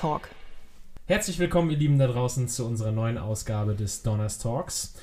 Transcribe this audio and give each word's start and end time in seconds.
Talk. 0.00 0.30
Herzlich 1.04 1.38
willkommen, 1.38 1.68
ihr 1.68 1.76
Lieben 1.76 1.98
da 1.98 2.06
draußen, 2.06 2.48
zu 2.48 2.64
unserer 2.64 2.90
neuen 2.90 3.18
Ausgabe 3.18 3.74
des 3.74 4.02
Donners 4.02 4.38
Talks. 4.38 4.94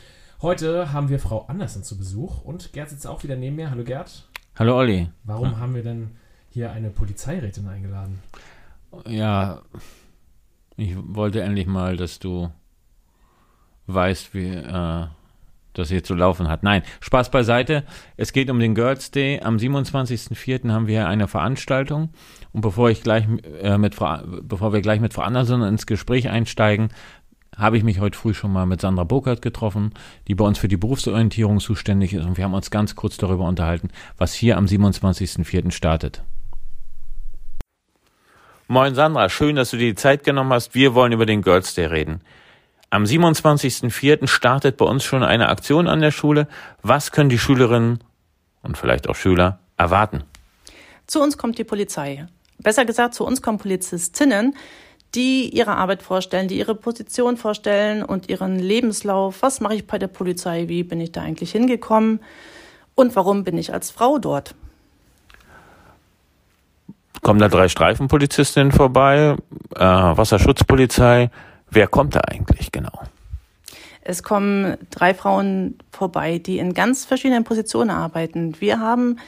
Heute 0.41 0.91
haben 0.91 1.09
wir 1.09 1.19
Frau 1.19 1.45
Andersen 1.45 1.83
zu 1.83 1.99
Besuch 1.99 2.41
und 2.43 2.73
Gerd 2.73 2.89
sitzt 2.89 3.05
auch 3.05 3.21
wieder 3.21 3.35
neben 3.35 3.57
mir. 3.57 3.69
Hallo 3.69 3.83
Gerd. 3.83 4.27
Hallo 4.55 4.75
Olli. 4.75 5.07
Warum 5.23 5.51
ja. 5.51 5.57
haben 5.59 5.75
wir 5.75 5.83
denn 5.83 6.15
hier 6.49 6.71
eine 6.71 6.89
Polizeirätin 6.89 7.67
eingeladen? 7.67 8.23
Ja, 9.05 9.61
ich 10.77 10.95
wollte 10.97 11.41
endlich 11.41 11.67
mal, 11.67 11.95
dass 11.95 12.17
du 12.17 12.49
weißt, 13.85 14.33
wie 14.33 14.47
äh, 14.47 15.07
das 15.77 15.89
hier 15.89 16.03
zu 16.03 16.13
laufen 16.13 16.47
hat. 16.47 16.63
Nein, 16.63 16.83
Spaß 16.99 17.31
beiseite. 17.31 17.83
Es 18.15 18.33
geht 18.33 18.49
um 18.49 18.59
den 18.59 18.75
Girls 18.75 19.11
Day. 19.11 19.41
Am 19.41 19.57
27.04. 19.57 20.71
haben 20.71 20.87
wir 20.87 21.07
eine 21.07 21.27
Veranstaltung. 21.27 22.09
Und 22.53 22.61
bevor 22.61 22.89
ich 22.89 23.03
gleich 23.03 23.25
äh, 23.61 23.77
mit 23.77 23.95
Frau, 23.95 24.19
bevor 24.41 24.73
wir 24.73 24.81
gleich 24.81 24.99
mit 24.99 25.13
Frau 25.13 25.23
Anderson 25.23 25.61
ins 25.63 25.85
Gespräch 25.85 26.29
einsteigen, 26.29 26.89
habe 27.55 27.77
ich 27.77 27.83
mich 27.83 27.99
heute 27.99 28.17
früh 28.17 28.33
schon 28.33 28.53
mal 28.53 28.65
mit 28.65 28.81
Sandra 28.81 29.03
Burkhardt 29.03 29.41
getroffen, 29.41 29.93
die 30.27 30.35
bei 30.35 30.45
uns 30.45 30.59
für 30.59 30.67
die 30.67 30.77
Berufsorientierung 30.77 31.59
zuständig 31.59 32.13
ist. 32.13 32.25
Und 32.25 32.37
wir 32.37 32.43
haben 32.43 32.53
uns 32.53 32.71
ganz 32.71 32.95
kurz 32.95 33.17
darüber 33.17 33.45
unterhalten, 33.45 33.89
was 34.17 34.33
hier 34.33 34.57
am 34.57 34.65
27.04. 34.65 35.71
startet. 35.71 36.23
Moin 38.67 38.95
Sandra, 38.95 39.29
schön, 39.29 39.55
dass 39.55 39.71
du 39.71 39.77
dir 39.77 39.87
die 39.87 39.95
Zeit 39.95 40.23
genommen 40.23 40.51
hast. 40.51 40.75
Wir 40.75 40.93
wollen 40.93 41.13
über 41.13 41.25
den 41.25 41.41
Girls 41.41 41.73
Day 41.73 41.85
reden. 41.85 42.21
Am 42.89 43.03
27.04. 43.03 44.27
startet 44.27 44.77
bei 44.77 44.85
uns 44.85 45.03
schon 45.03 45.23
eine 45.23 45.49
Aktion 45.49 45.87
an 45.87 45.99
der 45.99 46.11
Schule. 46.11 46.47
Was 46.81 47.11
können 47.11 47.29
die 47.29 47.37
Schülerinnen 47.37 47.99
und 48.63 48.77
vielleicht 48.77 49.09
auch 49.09 49.15
Schüler 49.15 49.59
erwarten? 49.75 50.23
Zu 51.05 51.21
uns 51.21 51.37
kommt 51.37 51.57
die 51.57 51.65
Polizei. 51.65 52.27
Besser 52.59 52.85
gesagt, 52.85 53.13
zu 53.13 53.25
uns 53.25 53.41
kommen 53.41 53.57
Polizistinnen, 53.57 54.55
die 55.15 55.49
ihre 55.49 55.75
Arbeit 55.75 56.01
vorstellen, 56.01 56.47
die 56.47 56.57
ihre 56.57 56.75
Position 56.75 57.35
vorstellen 57.37 58.03
und 58.03 58.29
ihren 58.29 58.57
Lebenslauf. 58.57 59.41
Was 59.41 59.59
mache 59.59 59.75
ich 59.75 59.87
bei 59.87 59.99
der 59.99 60.07
Polizei? 60.07 60.67
Wie 60.67 60.83
bin 60.83 61.01
ich 61.01 61.11
da 61.11 61.21
eigentlich 61.21 61.51
hingekommen? 61.51 62.21
Und 62.95 63.15
warum 63.15 63.43
bin 63.43 63.57
ich 63.57 63.73
als 63.73 63.91
Frau 63.91 64.17
dort? 64.17 64.55
Kommen 67.21 67.39
da 67.39 67.49
drei 67.49 67.67
Streifenpolizistinnen 67.67 68.71
vorbei, 68.71 69.35
äh, 69.75 69.79
Wasserschutzpolizei, 69.79 71.29
Wer 71.69 71.87
kommt 71.87 72.15
da 72.15 72.21
eigentlich 72.21 72.71
genau? 72.71 73.01
Es 74.01 74.23
kommen 74.23 74.77
drei 74.89 75.13
Frauen 75.13 75.77
vorbei, 75.91 76.39
die 76.39 76.59
in 76.59 76.73
ganz 76.73 77.03
verschiedenen 77.03 77.43
Positionen 77.43 77.89
arbeiten. 77.89 78.55
Wir 78.59 78.79
haben 78.79 79.19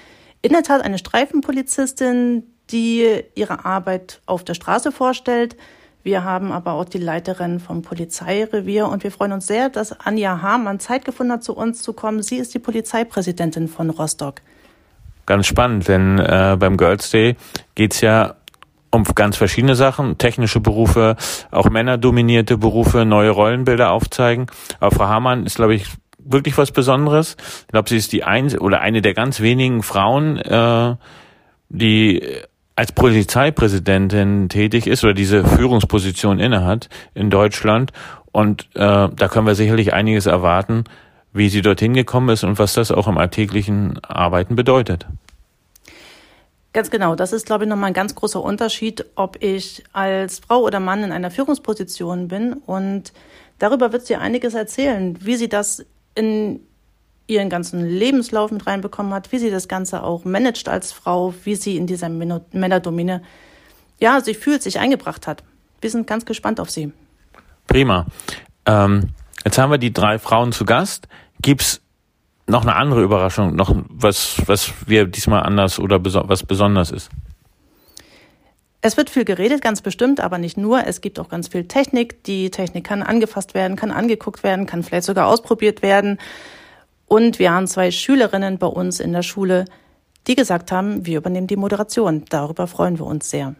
in 0.41 0.53
der 0.53 0.63
Tat 0.63 0.81
eine 0.81 0.97
Streifenpolizistin, 0.97 2.43
die 2.71 3.23
ihre 3.35 3.65
Arbeit 3.65 4.21
auf 4.25 4.45
der 4.45 4.53
Straße 4.53 4.91
vorstellt. 4.91 5.57
Wir 6.01 6.23
haben 6.23 6.53
aber 6.53 6.73
auch 6.73 6.85
die 6.85 6.97
Leiterin 6.97 7.59
vom 7.59 7.81
Polizeirevier 7.81 8.87
und 8.87 9.03
wir 9.03 9.11
freuen 9.11 9.33
uns 9.33 9.47
sehr, 9.47 9.69
dass 9.69 9.99
Anja 9.99 10.41
Hamann 10.41 10.79
Zeit 10.79 11.03
gefunden 11.03 11.33
hat, 11.33 11.43
zu 11.43 11.55
uns 11.55 11.81
zu 11.81 11.91
kommen. 11.91 12.23
Sie 12.23 12.37
ist 12.37 12.53
die 12.53 12.59
Polizeipräsidentin 12.59 13.67
von 13.67 13.89
Rostock. 13.89 14.35
Ganz 15.25 15.45
spannend, 15.45 15.87
denn 15.87 16.17
äh, 16.17 16.55
beim 16.57 16.77
Girls 16.77 17.11
Day 17.11 17.35
geht's 17.75 18.01
ja 18.01 18.35
um 18.91 19.03
ganz 19.03 19.37
verschiedene 19.37 19.75
Sachen, 19.75 20.17
technische 20.17 20.59
Berufe, 20.59 21.15
auch 21.51 21.69
männerdominierte 21.69 22.57
Berufe, 22.57 23.05
neue 23.05 23.29
Rollenbilder 23.29 23.91
aufzeigen. 23.91 24.47
Aber 24.79 24.95
Frau 24.95 25.07
Hamann 25.07 25.45
ist, 25.45 25.55
glaube 25.55 25.75
ich, 25.75 25.85
wirklich 26.17 26.57
was 26.57 26.71
Besonderes. 26.71 27.37
Ich 27.61 27.71
glaube, 27.71 27.89
sie 27.89 27.97
ist 27.97 28.11
die 28.11 28.23
ein 28.23 28.57
oder 28.57 28.81
eine 28.81 29.01
der 29.01 29.13
ganz 29.13 29.41
wenigen 29.41 29.83
Frauen, 29.83 30.37
äh, 30.37 30.95
die 31.69 32.23
als 32.75 32.91
Polizeipräsidentin 32.93 34.47
tätig 34.47 34.87
ist 34.87 35.03
oder 35.03 35.13
diese 35.13 35.43
Führungsposition 35.43 36.39
innehat 36.39 36.89
in 37.13 37.29
Deutschland. 37.29 37.91
Und 38.31 38.69
äh, 38.75 39.09
da 39.09 39.27
können 39.27 39.47
wir 39.47 39.55
sicherlich 39.55 39.93
einiges 39.93 40.27
erwarten, 40.27 40.85
wie 41.33 41.49
sie 41.49 41.61
dorthin 41.61 41.93
gekommen 41.93 42.29
ist 42.29 42.43
und 42.43 42.57
was 42.57 42.73
das 42.73 42.91
auch 42.91 43.07
im 43.07 43.17
alltäglichen 43.17 43.99
Arbeiten 44.03 44.55
bedeutet. 44.55 45.07
Ganz 46.71 46.91
genau. 46.91 47.15
Das 47.15 47.33
ist, 47.33 47.45
glaube 47.45 47.63
ich, 47.63 47.69
nochmal 47.69 47.87
ein 47.87 47.93
ganz 47.93 48.13
großer 48.13 48.41
Unterschied, 48.41 49.05
ob 49.15 49.41
ich 49.41 49.83
als 49.91 50.39
Frau 50.39 50.59
oder 50.59 50.79
Mann 50.79 51.03
in 51.03 51.11
einer 51.11 51.31
Führungsposition 51.31 52.27
bin. 52.27 52.53
Und 52.53 53.11
darüber 53.57 53.91
wird 53.91 54.05
sie 54.05 54.15
einiges 54.15 54.53
erzählen, 54.53 55.17
wie 55.21 55.35
sie 55.35 55.49
das 55.49 55.85
in 56.13 56.59
ihren 57.25 57.49
ganzen 57.49 57.87
Lebenslauf 57.87 58.51
mit 58.51 58.67
reinbekommen 58.67 59.13
hat, 59.13 59.31
wie 59.31 59.39
sie 59.39 59.51
das 59.51 59.67
Ganze 59.67 60.03
auch 60.03 60.25
managt 60.25 60.67
als 60.67 60.91
Frau, 60.91 61.33
wie 61.43 61.55
sie 61.55 61.77
in 61.77 61.87
dieser 61.87 62.09
Männerdomine, 62.09 63.21
ja, 63.99 64.21
sich 64.21 64.37
fühlt, 64.37 64.63
sich 64.63 64.79
eingebracht 64.79 65.27
hat. 65.27 65.43
Wir 65.81 65.89
sind 65.89 66.07
ganz 66.07 66.25
gespannt 66.25 66.59
auf 66.59 66.69
sie. 66.69 66.91
Prima. 67.67 68.05
Ähm, 68.65 69.09
jetzt 69.45 69.57
haben 69.57 69.71
wir 69.71 69.77
die 69.77 69.93
drei 69.93 70.17
Frauen 70.19 70.51
zu 70.51 70.65
Gast. 70.65 71.07
Gibt's 71.41 71.81
noch 72.49 72.63
eine 72.63 72.75
andere 72.75 73.03
Überraschung, 73.03 73.55
noch 73.55 73.73
was, 73.89 74.41
was 74.45 74.73
wir 74.85 75.05
diesmal 75.05 75.43
anders 75.43 75.79
oder 75.79 75.99
beso 75.99 76.23
was 76.27 76.43
besonders 76.43 76.91
ist? 76.91 77.09
Es 78.81 78.95
wird 78.95 79.09
viel 79.09 79.25
geredet, 79.25 79.61
ganz 79.61 79.81
bestimmt, 79.81 80.21
aber 80.21 80.37
nicht 80.37 80.57
nur. 80.57 80.85
Es 80.85 81.01
gibt 81.01 81.19
auch 81.19 81.27
ganz 81.27 81.49
viel 81.49 81.67
Technik. 81.67 82.23
Die 82.23 82.49
Technik 82.49 82.85
kann 82.85 83.03
angefasst 83.03 83.53
werden, 83.53 83.75
kann 83.75 83.91
angeguckt 83.91 84.41
werden, 84.41 84.65
kann 84.65 84.83
vielleicht 84.83 85.05
sogar 85.05 85.27
ausprobiert 85.27 85.81
werden. 85.81 86.17
Und 87.05 87.39
wir 87.39 87.51
haben 87.51 87.67
zwei 87.67 87.91
Schülerinnen 87.91 88.57
bei 88.57 88.67
uns 88.67 88.99
in 88.99 89.11
der 89.11 89.23
Schule, 89.23 89.65
die 90.27 90.35
gesagt 90.35 90.71
haben, 90.71 91.05
wir 91.05 91.17
übernehmen 91.17 91.47
die 91.47 91.57
Moderation. 91.57 92.23
Darüber 92.29 92.67
freuen 92.67 92.97
wir 92.99 93.05
uns 93.05 93.29
sehr. 93.29 93.55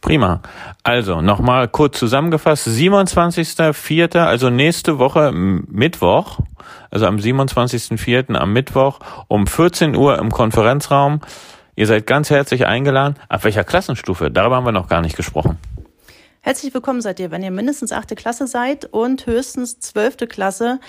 Prima. 0.00 0.42
Also 0.84 1.20
nochmal 1.20 1.68
kurz 1.68 1.98
zusammengefasst. 1.98 2.68
27.04., 2.68 4.18
also 4.18 4.48
nächste 4.48 4.98
Woche 4.98 5.32
Mittwoch, 5.32 6.38
also 6.90 7.06
am 7.06 7.16
27.04. 7.16 8.34
am 8.34 8.52
Mittwoch 8.52 9.00
um 9.26 9.46
14 9.46 9.96
Uhr 9.96 10.18
im 10.18 10.30
Konferenzraum. 10.30 11.20
Ihr 11.74 11.86
seid 11.86 12.06
ganz 12.06 12.30
herzlich 12.30 12.66
eingeladen. 12.66 13.16
Ab 13.28 13.44
welcher 13.44 13.64
Klassenstufe? 13.64 14.30
Darüber 14.30 14.56
haben 14.56 14.64
wir 14.64 14.72
noch 14.72 14.88
gar 14.88 15.00
nicht 15.00 15.16
gesprochen. 15.16 15.58
Herzlich 16.40 16.72
willkommen 16.72 17.00
seid 17.00 17.20
ihr, 17.20 17.30
wenn 17.30 17.42
ihr 17.42 17.50
mindestens 17.50 17.92
achte 17.92 18.14
Klasse 18.14 18.46
seid 18.46 18.84
und 18.84 19.26
höchstens 19.26 19.80
zwölfte 19.80 20.26
Klasse. 20.26 20.80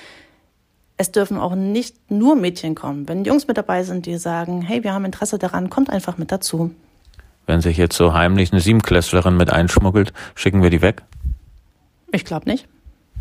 Es 0.97 1.11
dürfen 1.11 1.37
auch 1.37 1.55
nicht 1.55 2.11
nur 2.11 2.35
Mädchen 2.35 2.75
kommen. 2.75 3.07
Wenn 3.07 3.25
Jungs 3.25 3.47
mit 3.47 3.57
dabei 3.57 3.83
sind, 3.83 4.05
die 4.05 4.17
sagen, 4.17 4.61
hey, 4.61 4.83
wir 4.83 4.93
haben 4.93 5.05
Interesse 5.05 5.39
daran, 5.39 5.69
kommt 5.69 5.89
einfach 5.89 6.17
mit 6.17 6.31
dazu. 6.31 6.71
Wenn 7.45 7.61
sich 7.61 7.77
jetzt 7.77 7.95
so 7.95 8.13
heimlich 8.13 8.51
eine 8.51 8.61
Siebenklässlerin 8.61 9.35
mit 9.35 9.51
einschmuggelt, 9.51 10.13
schicken 10.35 10.61
wir 10.61 10.69
die 10.69 10.81
weg? 10.81 11.03
Ich 12.11 12.25
glaube 12.25 12.49
nicht. 12.49 12.67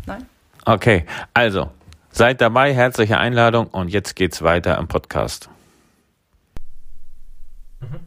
Nein. 0.05 0.25
Okay, 0.65 1.05
also 1.33 1.69
seid 2.11 2.41
dabei, 2.41 2.73
herzliche 2.73 3.17
Einladung 3.17 3.67
und 3.67 3.89
jetzt 3.89 4.15
geht's 4.15 4.41
weiter 4.41 4.77
im 4.77 4.87
Podcast. 4.87 5.49
Mhm. 7.79 7.99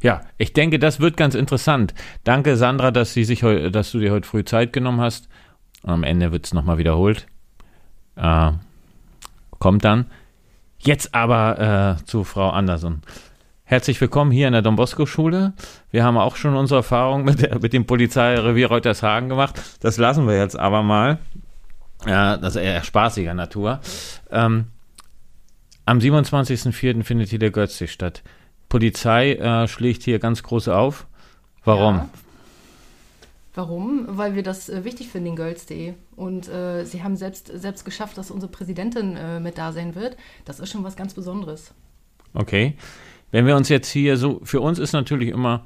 Ja, 0.00 0.20
ich 0.36 0.52
denke, 0.52 0.78
das 0.78 1.00
wird 1.00 1.16
ganz 1.16 1.34
interessant. 1.34 1.94
Danke, 2.24 2.56
Sandra, 2.56 2.90
dass, 2.90 3.14
sie 3.14 3.24
sich 3.24 3.40
dass 3.40 3.90
du 3.92 3.98
dir 3.98 4.12
heute 4.12 4.28
früh 4.28 4.44
Zeit 4.44 4.72
genommen 4.72 5.00
hast. 5.00 5.28
Und 5.82 5.90
am 5.90 6.02
Ende 6.04 6.32
wird 6.32 6.46
es 6.46 6.54
nochmal 6.54 6.78
wiederholt. 6.78 7.26
Äh, 8.16 8.52
kommt 9.58 9.84
dann. 9.84 10.06
Jetzt 10.78 11.14
aber 11.14 11.98
äh, 12.00 12.04
zu 12.04 12.24
Frau 12.24 12.50
Anderson. 12.50 13.02
Herzlich 13.70 14.00
willkommen 14.00 14.30
hier 14.30 14.46
in 14.46 14.54
der 14.54 14.62
Don 14.62 14.76
Bosco 14.76 15.04
Schule. 15.04 15.52
Wir 15.90 16.02
haben 16.02 16.16
auch 16.16 16.36
schon 16.36 16.56
unsere 16.56 16.78
Erfahrung 16.78 17.24
mit, 17.24 17.42
der, 17.42 17.58
mit 17.58 17.74
dem 17.74 17.84
Polizeirevier 17.84 18.68
Reutershagen 18.68 19.28
gemacht. 19.28 19.60
Das 19.80 19.98
lassen 19.98 20.26
wir 20.26 20.38
jetzt 20.38 20.58
aber 20.58 20.82
mal. 20.82 21.18
Ja, 22.06 22.38
das 22.38 22.56
ist 22.56 22.62
eher 22.62 22.82
spaßiger 22.82 23.34
Natur. 23.34 23.80
Ähm, 24.30 24.68
am 25.84 25.98
27.04. 25.98 27.02
findet 27.02 27.28
hier 27.28 27.38
der 27.38 27.50
Götze 27.50 27.88
statt. 27.88 28.22
Polizei 28.70 29.34
äh, 29.34 29.68
schlägt 29.68 30.02
hier 30.02 30.18
ganz 30.18 30.42
groß 30.42 30.68
auf. 30.68 31.06
Warum? 31.62 31.96
Ja. 31.96 32.08
Warum? 33.52 34.06
Weil 34.08 34.34
wir 34.34 34.42
das 34.42 34.70
äh, 34.70 34.82
wichtig 34.84 35.08
finden, 35.08 35.26
den 35.26 35.36
Girls.de. 35.36 35.92
Und 36.16 36.48
äh, 36.48 36.84
sie 36.86 37.02
haben 37.02 37.16
selbst, 37.16 37.48
selbst 37.54 37.84
geschafft, 37.84 38.16
dass 38.16 38.30
unsere 38.30 38.50
Präsidentin 38.50 39.18
äh, 39.18 39.40
mit 39.40 39.58
da 39.58 39.72
sein 39.72 39.94
wird. 39.94 40.16
Das 40.46 40.58
ist 40.58 40.72
schon 40.72 40.84
was 40.84 40.96
ganz 40.96 41.12
Besonderes. 41.12 41.74
Okay. 42.32 42.78
Wenn 43.30 43.46
wir 43.46 43.56
uns 43.56 43.68
jetzt 43.68 43.90
hier 43.90 44.16
so, 44.16 44.40
für 44.42 44.60
uns 44.60 44.78
ist 44.78 44.92
natürlich 44.92 45.28
immer, 45.28 45.62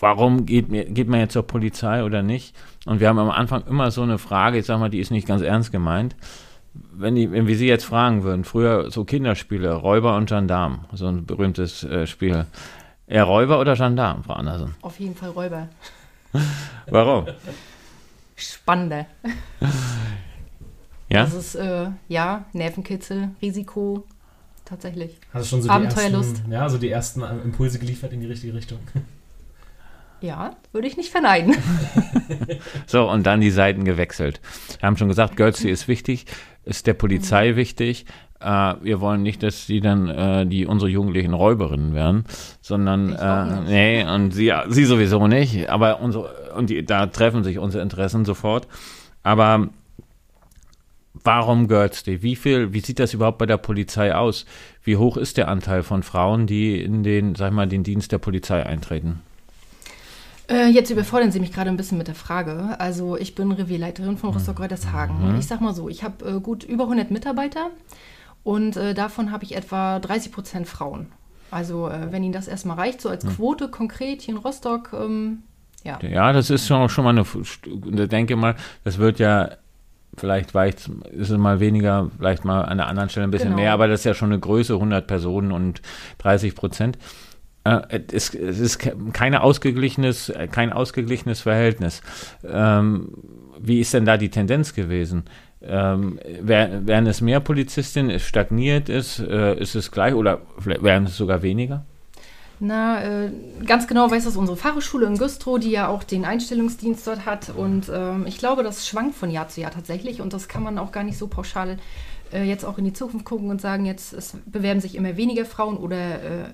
warum 0.00 0.46
geht, 0.46 0.68
mir, 0.68 0.84
geht 0.84 1.08
man 1.08 1.20
jetzt 1.20 1.32
zur 1.32 1.46
Polizei 1.46 2.04
oder 2.04 2.22
nicht? 2.22 2.56
Und 2.84 3.00
wir 3.00 3.08
haben 3.08 3.18
am 3.18 3.30
Anfang 3.30 3.64
immer 3.66 3.90
so 3.90 4.02
eine 4.02 4.18
Frage, 4.18 4.58
ich 4.58 4.66
sag 4.66 4.80
mal, 4.80 4.90
die 4.90 4.98
ist 4.98 5.10
nicht 5.10 5.28
ganz 5.28 5.42
ernst 5.42 5.70
gemeint. 5.70 6.16
Wenn, 6.74 7.14
die, 7.14 7.30
wenn 7.30 7.46
wir 7.46 7.56
Sie 7.56 7.68
jetzt 7.68 7.84
fragen 7.84 8.22
würden, 8.22 8.44
früher 8.44 8.90
so 8.90 9.04
Kinderspiele, 9.04 9.72
Räuber 9.74 10.16
und 10.16 10.28
Gendarm, 10.28 10.86
so 10.92 11.06
ein 11.06 11.26
berühmtes 11.26 11.84
äh, 11.84 12.06
Spiel. 12.06 12.46
Eher 13.06 13.24
Räuber 13.24 13.60
oder 13.60 13.76
Gendarm, 13.76 14.24
Frau 14.24 14.32
Andersen? 14.32 14.74
Auf 14.80 14.98
jeden 14.98 15.14
Fall 15.14 15.30
Räuber. 15.30 15.68
Warum? 16.90 17.26
Spannender. 18.34 19.06
ja? 21.08 21.24
Das 21.24 21.34
ist, 21.34 21.54
äh, 21.54 21.90
ja, 22.08 22.46
Nervenkitzel, 22.54 23.30
Risiko, 23.42 24.04
tatsächlich. 24.72 25.18
Hast 25.34 25.44
du 25.44 25.48
schon 25.50 25.62
so 25.62 25.68
Abenteuerlust. 25.68 26.30
Die 26.30 26.38
ersten, 26.38 26.52
ja, 26.52 26.68
so 26.68 26.78
die 26.78 26.88
ersten 26.88 27.22
Impulse 27.44 27.78
geliefert 27.78 28.12
in 28.12 28.20
die 28.20 28.26
richtige 28.26 28.54
Richtung. 28.54 28.78
Ja, 30.22 30.52
würde 30.70 30.86
ich 30.86 30.96
nicht 30.96 31.10
verneinen. 31.10 31.56
so, 32.86 33.10
und 33.10 33.26
dann 33.26 33.40
die 33.40 33.50
Seiten 33.50 33.84
gewechselt. 33.84 34.40
Wir 34.78 34.86
haben 34.86 34.96
schon 34.96 35.08
gesagt, 35.08 35.34
Girls 35.34 35.64
ist 35.64 35.88
wichtig, 35.88 36.26
ist 36.64 36.86
der 36.86 36.94
Polizei 36.94 37.50
mhm. 37.50 37.56
wichtig. 37.56 38.06
Äh, 38.38 38.74
wir 38.82 39.00
wollen 39.00 39.24
nicht, 39.24 39.42
dass 39.42 39.66
sie 39.66 39.80
dann 39.80 40.08
äh, 40.08 40.46
die 40.46 40.64
unsere 40.64 40.88
jugendlichen 40.88 41.34
Räuberinnen 41.34 41.92
werden, 41.92 42.24
sondern 42.60 43.12
äh, 43.14 43.62
nee, 43.68 44.04
und 44.04 44.30
sie, 44.30 44.52
sie 44.68 44.84
sowieso 44.84 45.26
nicht. 45.26 45.68
Aber 45.68 45.98
unsere, 45.98 46.52
und 46.56 46.70
die, 46.70 46.84
da 46.84 47.06
treffen 47.06 47.42
sich 47.42 47.58
unsere 47.58 47.82
Interessen 47.82 48.24
sofort. 48.24 48.68
Aber 49.24 49.70
warum 51.24 51.68
Girls? 51.68 52.04
Wie 52.06 52.36
viel, 52.36 52.72
wie 52.72 52.80
sieht 52.80 52.98
das 52.98 53.14
überhaupt 53.14 53.38
bei 53.38 53.46
der 53.46 53.56
Polizei 53.56 54.14
aus? 54.14 54.46
Wie 54.82 54.96
hoch 54.96 55.16
ist 55.16 55.36
der 55.36 55.48
Anteil 55.48 55.82
von 55.82 56.02
Frauen, 56.02 56.46
die 56.46 56.80
in 56.82 57.02
den, 57.02 57.34
sag 57.34 57.52
mal, 57.52 57.68
den 57.68 57.84
Dienst 57.84 58.12
der 58.12 58.18
Polizei 58.18 58.64
eintreten? 58.64 59.20
Äh, 60.48 60.68
jetzt 60.68 60.90
überfordern 60.90 61.30
Sie 61.30 61.40
mich 61.40 61.52
gerade 61.52 61.70
ein 61.70 61.76
bisschen 61.76 61.98
mit 61.98 62.08
der 62.08 62.14
Frage. 62.14 62.76
Also 62.78 63.16
ich 63.16 63.34
bin 63.34 63.52
Revierleiterin 63.52 64.18
von 64.18 64.30
Rostock-Reutershagen. 64.30 65.32
Mhm. 65.32 65.38
Ich 65.38 65.46
sag 65.46 65.60
mal 65.60 65.74
so, 65.74 65.88
ich 65.88 66.02
habe 66.02 66.24
äh, 66.28 66.40
gut 66.40 66.64
über 66.64 66.84
100 66.84 67.10
Mitarbeiter 67.10 67.70
und 68.42 68.76
äh, 68.76 68.92
davon 68.94 69.30
habe 69.30 69.44
ich 69.44 69.54
etwa 69.54 69.98
30 70.00 70.32
Prozent 70.32 70.66
Frauen. 70.66 71.06
Also 71.50 71.88
äh, 71.88 72.10
wenn 72.10 72.22
Ihnen 72.24 72.32
das 72.32 72.48
erstmal 72.48 72.76
reicht, 72.76 73.00
so 73.00 73.08
als 73.08 73.26
Quote 73.26 73.68
konkret 73.68 74.22
hier 74.22 74.34
in 74.34 74.40
Rostock, 74.40 74.92
ähm, 74.94 75.42
ja. 75.84 75.98
Ja, 76.00 76.32
das 76.32 76.50
ist 76.50 76.66
schon, 76.66 76.88
schon 76.88 77.04
mal 77.04 77.10
eine, 77.10 77.22
ich 77.22 78.08
denke 78.08 78.36
mal, 78.36 78.54
das 78.84 78.98
wird 78.98 79.18
ja 79.18 79.50
vielleicht 80.16 80.54
weicht, 80.54 80.90
ist 81.10 81.30
es 81.30 81.38
mal 81.38 81.60
weniger, 81.60 82.10
vielleicht 82.18 82.44
mal 82.44 82.62
an 82.62 82.78
der 82.78 82.86
anderen 82.86 83.08
Stelle 83.08 83.26
ein 83.26 83.30
bisschen 83.30 83.50
genau. 83.50 83.62
mehr, 83.62 83.72
aber 83.72 83.88
das 83.88 84.00
ist 84.00 84.04
ja 84.04 84.14
schon 84.14 84.30
eine 84.30 84.40
Größe, 84.40 84.74
100 84.74 85.06
Personen 85.06 85.52
und 85.52 85.82
30 86.18 86.54
Prozent. 86.54 86.98
Äh, 87.64 88.00
es, 88.12 88.34
es, 88.34 88.58
ist 88.58 88.78
keine 89.12 89.42
ausgeglichenes, 89.42 90.32
kein 90.50 90.72
ausgeglichenes 90.72 91.40
Verhältnis. 91.40 92.02
Ähm, 92.44 93.08
wie 93.60 93.80
ist 93.80 93.94
denn 93.94 94.04
da 94.04 94.16
die 94.16 94.30
Tendenz 94.30 94.74
gewesen? 94.74 95.24
Ähm, 95.62 96.18
werden 96.40 97.06
es 97.06 97.20
mehr 97.20 97.38
Polizistinnen, 97.38 98.10
es 98.10 98.22
stagniert 98.22 98.88
ist, 98.88 99.20
äh, 99.20 99.54
ist 99.54 99.76
es 99.76 99.92
gleich 99.92 100.14
oder 100.14 100.40
werden 100.64 101.04
es 101.04 101.16
sogar 101.16 101.42
weniger? 101.42 101.86
Na, 102.60 103.02
äh, 103.02 103.30
ganz 103.66 103.86
genau 103.86 104.10
weiß 104.10 104.24
das 104.24 104.36
unsere 104.36 104.56
Fachhochschule 104.56 105.06
in 105.06 105.18
Güstrow, 105.18 105.58
die 105.58 105.70
ja 105.70 105.88
auch 105.88 106.04
den 106.04 106.24
Einstellungsdienst 106.24 107.06
dort 107.06 107.26
hat. 107.26 107.50
Und 107.50 107.90
ähm, 107.92 108.26
ich 108.26 108.38
glaube, 108.38 108.62
das 108.62 108.86
schwankt 108.86 109.16
von 109.16 109.30
Jahr 109.30 109.48
zu 109.48 109.60
Jahr 109.60 109.72
tatsächlich. 109.72 110.20
Und 110.20 110.32
das 110.32 110.48
kann 110.48 110.62
man 110.62 110.78
auch 110.78 110.92
gar 110.92 111.04
nicht 111.04 111.18
so 111.18 111.26
pauschal 111.26 111.78
äh, 112.32 112.44
jetzt 112.44 112.64
auch 112.64 112.78
in 112.78 112.84
die 112.84 112.92
Zukunft 112.92 113.26
gucken 113.26 113.50
und 113.50 113.60
sagen, 113.60 113.84
jetzt 113.84 114.12
es 114.12 114.36
bewerben 114.46 114.80
sich 114.80 114.94
immer 114.94 115.16
weniger 115.16 115.44
Frauen 115.44 115.76
oder 115.76 116.22
äh, 116.22 116.50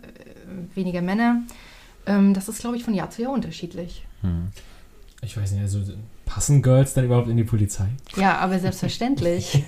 weniger 0.74 1.02
Männer. 1.02 1.42
Ähm, 2.06 2.34
das 2.34 2.48
ist, 2.48 2.60
glaube 2.60 2.76
ich, 2.76 2.84
von 2.84 2.94
Jahr 2.94 3.10
zu 3.10 3.22
Jahr 3.22 3.32
unterschiedlich. 3.32 4.04
Hm. 4.22 4.48
Ich 5.20 5.36
weiß 5.36 5.52
nicht, 5.52 5.62
also 5.62 5.80
passen 6.24 6.62
Girls 6.62 6.94
dann 6.94 7.06
überhaupt 7.06 7.28
in 7.28 7.36
die 7.36 7.44
Polizei? 7.44 7.88
Ja, 8.16 8.38
aber 8.38 8.58
selbstverständlich. 8.58 9.64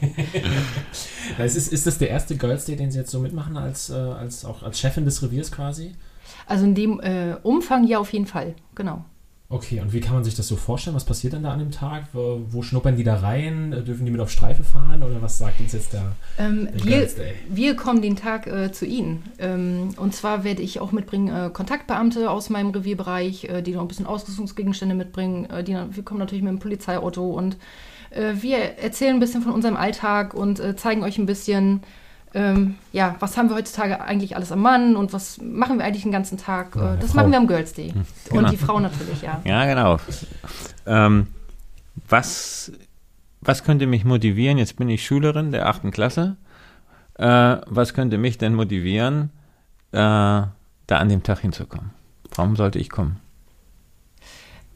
ist, 1.39 1.73
ist 1.73 1.87
das 1.87 1.99
der 1.99 2.11
erste 2.11 2.37
Girls 2.37 2.67
Day, 2.67 2.77
den 2.77 2.91
Sie 2.91 2.99
jetzt 2.99 3.11
so 3.11 3.19
mitmachen, 3.19 3.57
als, 3.57 3.91
äh, 3.91 3.95
als 3.95 4.45
auch 4.45 4.63
als 4.63 4.79
Chefin 4.79 5.05
des 5.05 5.23
Reviers 5.23 5.51
quasi? 5.51 5.95
Also 6.47 6.65
in 6.65 6.75
dem 6.75 7.01
äh, 7.01 7.37
Umfang 7.43 7.87
ja 7.87 7.99
auf 7.99 8.13
jeden 8.13 8.27
Fall, 8.27 8.55
genau. 8.75 9.05
Okay, 9.53 9.81
und 9.81 9.93
wie 9.93 9.99
kann 9.99 10.15
man 10.15 10.23
sich 10.23 10.37
das 10.37 10.47
so 10.47 10.55
vorstellen? 10.55 10.95
Was 10.95 11.05
passiert 11.05 11.33
dann 11.33 11.43
da 11.43 11.51
an 11.51 11.59
dem 11.59 11.73
Tag? 11.73 12.05
Wo, 12.13 12.41
wo 12.51 12.63
schnuppern 12.63 12.95
die 12.95 13.03
da 13.03 13.17
rein? 13.17 13.73
Äh, 13.73 13.83
dürfen 13.83 14.05
die 14.05 14.13
mit 14.13 14.21
auf 14.21 14.31
Streife 14.31 14.63
fahren? 14.63 15.03
Oder 15.03 15.21
was 15.21 15.39
sagt 15.39 15.59
uns 15.59 15.73
jetzt 15.73 15.93
der, 15.93 16.13
ähm, 16.39 16.69
wir, 16.73 17.09
wir, 17.49 17.75
kommen 17.75 18.01
den 18.01 18.15
Tag 18.15 18.47
äh, 18.47 18.71
zu 18.71 18.87
Ihnen. 18.87 19.25
Ähm, 19.41 19.89
und 19.97 20.15
zwar 20.15 20.45
werde 20.45 20.63
ich 20.63 20.79
auch 20.79 20.93
mitbringen 20.93 21.35
äh, 21.35 21.51
Kontaktbeamte 21.51 22.31
aus 22.31 22.49
meinem 22.49 22.71
Revierbereich, 22.71 23.47
äh, 23.47 23.61
die 23.61 23.73
noch 23.73 23.81
ein 23.81 23.89
bisschen 23.89 24.07
Ausrüstungsgegenstände 24.07 24.95
mitbringen. 24.95 25.51
Äh, 25.51 25.65
die, 25.65 25.73
wir 25.75 26.05
kommen 26.05 26.21
natürlich 26.21 26.45
mit 26.45 26.53
dem 26.53 26.61
Polizeiauto 26.61 27.31
und 27.31 27.57
äh, 28.11 28.35
wir 28.41 28.59
erzählen 28.79 29.15
ein 29.15 29.21
bisschen 29.21 29.43
von 29.43 29.53
unserem 29.53 29.77
Alltag 29.77 30.33
und 30.33 30.63
zeigen 30.79 31.03
euch 31.03 31.19
ein 31.19 31.27
bisschen 31.27 31.81
ähm, 32.35 32.77
ja, 32.93 33.17
was 33.19 33.37
haben 33.37 33.49
wir 33.49 33.57
heutzutage 33.57 34.01
eigentlich 34.01 34.37
alles 34.37 34.53
am 34.53 34.61
Mann 34.61 34.97
und 34.97 35.13
was 35.13 35.39
machen 35.41 35.79
wir 35.79 35.85
eigentlich 35.85 36.03
den 36.03 36.13
ganzen 36.13 36.39
Tag? 36.39 36.77
Ja, 36.77 36.97
das 36.97 37.11
Frau. 37.11 37.17
machen 37.17 37.33
wir 37.33 37.39
am 37.39 37.47
Girls 37.47 37.73
Day. 37.73 37.93
Genau. 38.29 38.43
Und 38.43 38.53
die 38.53 38.57
Frau 38.57 38.79
natürlich, 38.79 39.23
ja. 39.23 39.41
Ja, 39.45 39.65
genau. 39.67 39.99
Ähm, 40.87 41.27
was, 42.09 42.73
was 43.41 43.65
könnte 43.65 43.87
mich 43.87 44.05
motivieren? 44.05 44.59
Jetzt 44.59 44.77
bin 44.77 44.89
ich 44.89 45.05
Schülerin 45.05 45.51
der 45.51 45.67
achten 45.67 45.91
Klasse. 45.91 46.37
Äh, 47.15 47.57
was 47.67 47.95
könnte 47.95 48.17
mich 48.17 48.39
denn 48.39 48.55
motivieren, 48.55 49.31
äh, 49.93 49.99
da 49.99 50.53
an 50.89 51.09
dem 51.09 51.23
Tag 51.23 51.41
hinzukommen? 51.41 51.91
Warum 52.35 52.55
sollte 52.57 52.79
ich 52.79 52.91
kommen? 52.91 53.19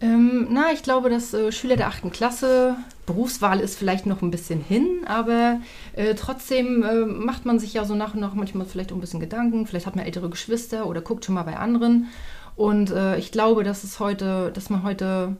Ähm, 0.04 0.48
na, 0.50 0.70
ich 0.70 0.82
glaube, 0.82 1.08
dass 1.08 1.32
äh, 1.32 1.50
Schüler 1.50 1.76
der 1.76 1.86
8. 1.86 2.12
Klasse, 2.12 2.76
Berufswahl 3.06 3.58
ist 3.60 3.78
vielleicht 3.78 4.04
noch 4.04 4.20
ein 4.20 4.30
bisschen 4.30 4.60
hin, 4.60 5.00
aber 5.06 5.60
äh, 5.94 6.14
trotzdem 6.14 6.82
äh, 6.82 7.06
macht 7.06 7.46
man 7.46 7.58
sich 7.58 7.72
ja 7.72 7.86
so 7.86 7.94
nach 7.94 8.12
und 8.12 8.20
nach 8.20 8.34
manchmal 8.34 8.66
vielleicht 8.66 8.92
auch 8.92 8.96
ein 8.96 9.00
bisschen 9.00 9.20
Gedanken. 9.20 9.66
Vielleicht 9.66 9.86
hat 9.86 9.96
man 9.96 10.04
ältere 10.04 10.28
Geschwister 10.28 10.86
oder 10.86 11.00
guckt 11.00 11.24
schon 11.24 11.34
mal 11.34 11.44
bei 11.44 11.56
anderen. 11.56 12.08
Und 12.54 12.90
äh, 12.90 13.16
ich 13.16 13.32
glaube, 13.32 13.64
dass 13.64 13.82
es 13.82 13.98
heute, 13.98 14.50
dass 14.52 14.68
man 14.68 14.82
heute 14.82 15.38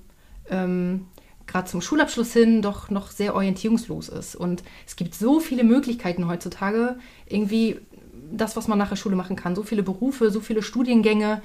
ähm, 0.49 1.09
gerade 1.47 1.69
zum 1.69 1.83
Schulabschluss 1.83 2.33
hin 2.33 2.63
doch 2.63 2.89
noch 2.89 3.11
sehr 3.11 3.35
orientierungslos 3.35 4.09
ist. 4.09 4.35
Und 4.35 4.63
es 4.87 4.97
gibt 4.97 5.15
so 5.15 5.41
viele 5.41 5.65
Möglichkeiten 5.65 6.27
heutzutage, 6.27 6.97
irgendwie 7.27 7.81
das, 8.33 8.57
was 8.57 8.67
man 8.67 8.79
nach 8.79 8.89
der 8.89 8.97
Schule 8.97 9.15
machen 9.15 9.37
kann. 9.37 9.55
So 9.55 9.63
viele 9.63 9.83
Berufe, 9.83 10.31
so 10.31 10.41
viele 10.41 10.63
Studiengänge. 10.63 11.43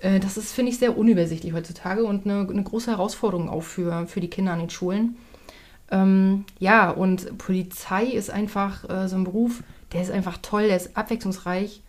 Äh, 0.00 0.20
das 0.20 0.36
ist, 0.36 0.52
finde 0.52 0.72
ich, 0.72 0.78
sehr 0.78 0.96
unübersichtlich 0.96 1.52
heutzutage 1.52 2.04
und 2.04 2.26
eine, 2.26 2.48
eine, 2.48 2.62
große 2.62 2.90
Herausforderung 2.90 3.48
auch 3.48 3.62
für, 3.62 4.06
für 4.06 4.20
die 4.20 4.30
Kinder 4.30 4.52
an 4.52 4.60
den 4.60 4.70
Schulen. 4.70 5.16
Ähm, 5.90 6.44
ja, 6.58 6.90
und 6.90 7.36
Polizei 7.38 8.04
ist 8.04 8.30
einfach 8.30 8.88
äh, 8.88 9.08
so 9.08 9.16
ein 9.16 9.24
Beruf, 9.24 9.62
der 9.92 10.02
ist 10.02 10.10
einfach 10.10 10.38
toll, 10.40 10.68
der 10.68 10.76
ist 10.76 10.96
abwechslungsreich. 10.96 11.82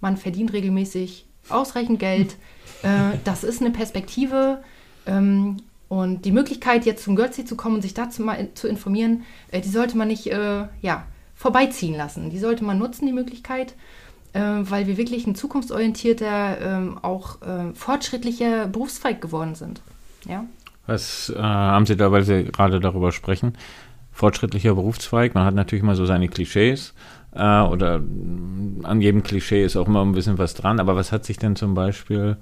Man 0.00 0.16
verdient 0.16 0.52
regelmäßig 0.52 1.26
ausreichend 1.48 1.98
Geld. 1.98 2.36
Äh, 2.82 3.18
das 3.24 3.44
ist 3.44 3.62
eine 3.62 3.70
Perspektive. 3.70 4.62
Ähm, 5.06 5.58
und 5.88 6.24
die 6.26 6.32
Möglichkeit, 6.32 6.84
jetzt 6.84 7.04
zum 7.04 7.16
Götzi 7.16 7.44
zu 7.46 7.56
kommen 7.56 7.76
und 7.76 7.82
sich 7.82 7.94
dazu 7.94 8.22
mal 8.22 8.48
zu 8.54 8.68
informieren, 8.68 9.22
äh, 9.50 9.60
die 9.62 9.70
sollte 9.70 9.96
man 9.96 10.08
nicht 10.08 10.26
äh, 10.26 10.66
ja, 10.82 11.06
vorbeiziehen 11.34 11.94
lassen. 11.94 12.28
Die 12.28 12.38
sollte 12.38 12.64
man 12.64 12.78
nutzen, 12.78 13.06
die 13.06 13.12
Möglichkeit 13.12 13.74
weil 14.40 14.86
wir 14.86 14.96
wirklich 14.96 15.26
ein 15.26 15.34
zukunftsorientierter, 15.34 16.60
ähm, 16.60 16.98
auch 17.02 17.40
äh, 17.42 17.72
fortschrittlicher 17.74 18.66
Berufszweig 18.66 19.20
geworden 19.20 19.54
sind. 19.54 19.80
Ja? 20.28 20.44
Was 20.86 21.32
äh, 21.34 21.40
haben 21.40 21.86
Sie 21.86 21.96
da, 21.96 22.10
weil 22.12 22.24
Sie 22.24 22.44
gerade 22.44 22.80
darüber 22.80 23.12
sprechen? 23.12 23.54
Fortschrittlicher 24.12 24.74
Berufszweig, 24.74 25.34
man 25.34 25.44
hat 25.44 25.54
natürlich 25.54 25.82
immer 25.82 25.96
so 25.96 26.06
seine 26.06 26.28
Klischees 26.28 26.94
äh, 27.34 27.60
oder 27.60 28.00
an 28.82 29.00
jedem 29.00 29.22
Klischee 29.22 29.64
ist 29.64 29.76
auch 29.76 29.88
immer 29.88 30.02
ein 30.02 30.12
bisschen 30.12 30.38
was 30.38 30.54
dran, 30.54 30.80
aber 30.80 30.94
was 30.96 31.12
hat 31.12 31.24
sich 31.24 31.36
denn 31.38 31.56
zum 31.56 31.74
Beispiel 31.74 32.36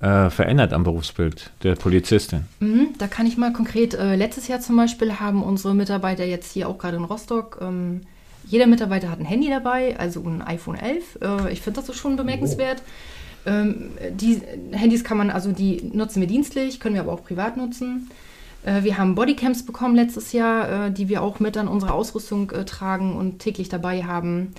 äh, 0.00 0.28
verändert 0.28 0.72
am 0.72 0.82
Berufsbild 0.82 1.50
der 1.62 1.76
Polizistin? 1.76 2.46
Mhm, 2.58 2.88
da 2.98 3.06
kann 3.06 3.26
ich 3.26 3.36
mal 3.36 3.52
konkret, 3.52 3.94
äh, 3.94 4.16
letztes 4.16 4.48
Jahr 4.48 4.60
zum 4.60 4.76
Beispiel 4.76 5.20
haben 5.20 5.42
unsere 5.42 5.74
Mitarbeiter 5.74 6.24
jetzt 6.24 6.52
hier 6.52 6.68
auch 6.68 6.78
gerade 6.78 6.96
in 6.96 7.04
Rostock 7.04 7.58
ähm, 7.60 8.00
jeder 8.46 8.66
Mitarbeiter 8.66 9.10
hat 9.10 9.20
ein 9.20 9.24
Handy 9.24 9.48
dabei, 9.48 9.98
also 9.98 10.22
ein 10.22 10.42
iPhone 10.42 10.76
11. 10.76 11.18
Äh, 11.20 11.52
ich 11.52 11.60
finde 11.60 11.82
das 11.82 11.96
schon 11.96 12.16
bemerkenswert. 12.16 12.82
Oh. 13.46 13.50
Ähm, 13.50 13.90
die 14.10 14.40
Handys 14.72 15.04
kann 15.04 15.18
man, 15.18 15.30
also 15.30 15.52
die 15.52 15.90
nutzen 15.92 16.20
wir 16.20 16.26
dienstlich, 16.28 16.80
können 16.80 16.94
wir 16.94 17.02
aber 17.02 17.12
auch 17.12 17.24
privat 17.24 17.56
nutzen. 17.56 18.10
Äh, 18.64 18.82
wir 18.84 18.98
haben 18.98 19.14
Bodycams 19.14 19.66
bekommen 19.66 19.94
letztes 19.94 20.32
Jahr, 20.32 20.86
äh, 20.86 20.92
die 20.92 21.08
wir 21.08 21.22
auch 21.22 21.40
mit 21.40 21.56
an 21.56 21.68
unserer 21.68 21.94
Ausrüstung 21.94 22.48
tragen 22.66 23.16
und 23.16 23.38
täglich 23.40 23.68
dabei 23.68 24.04
haben. 24.04 24.54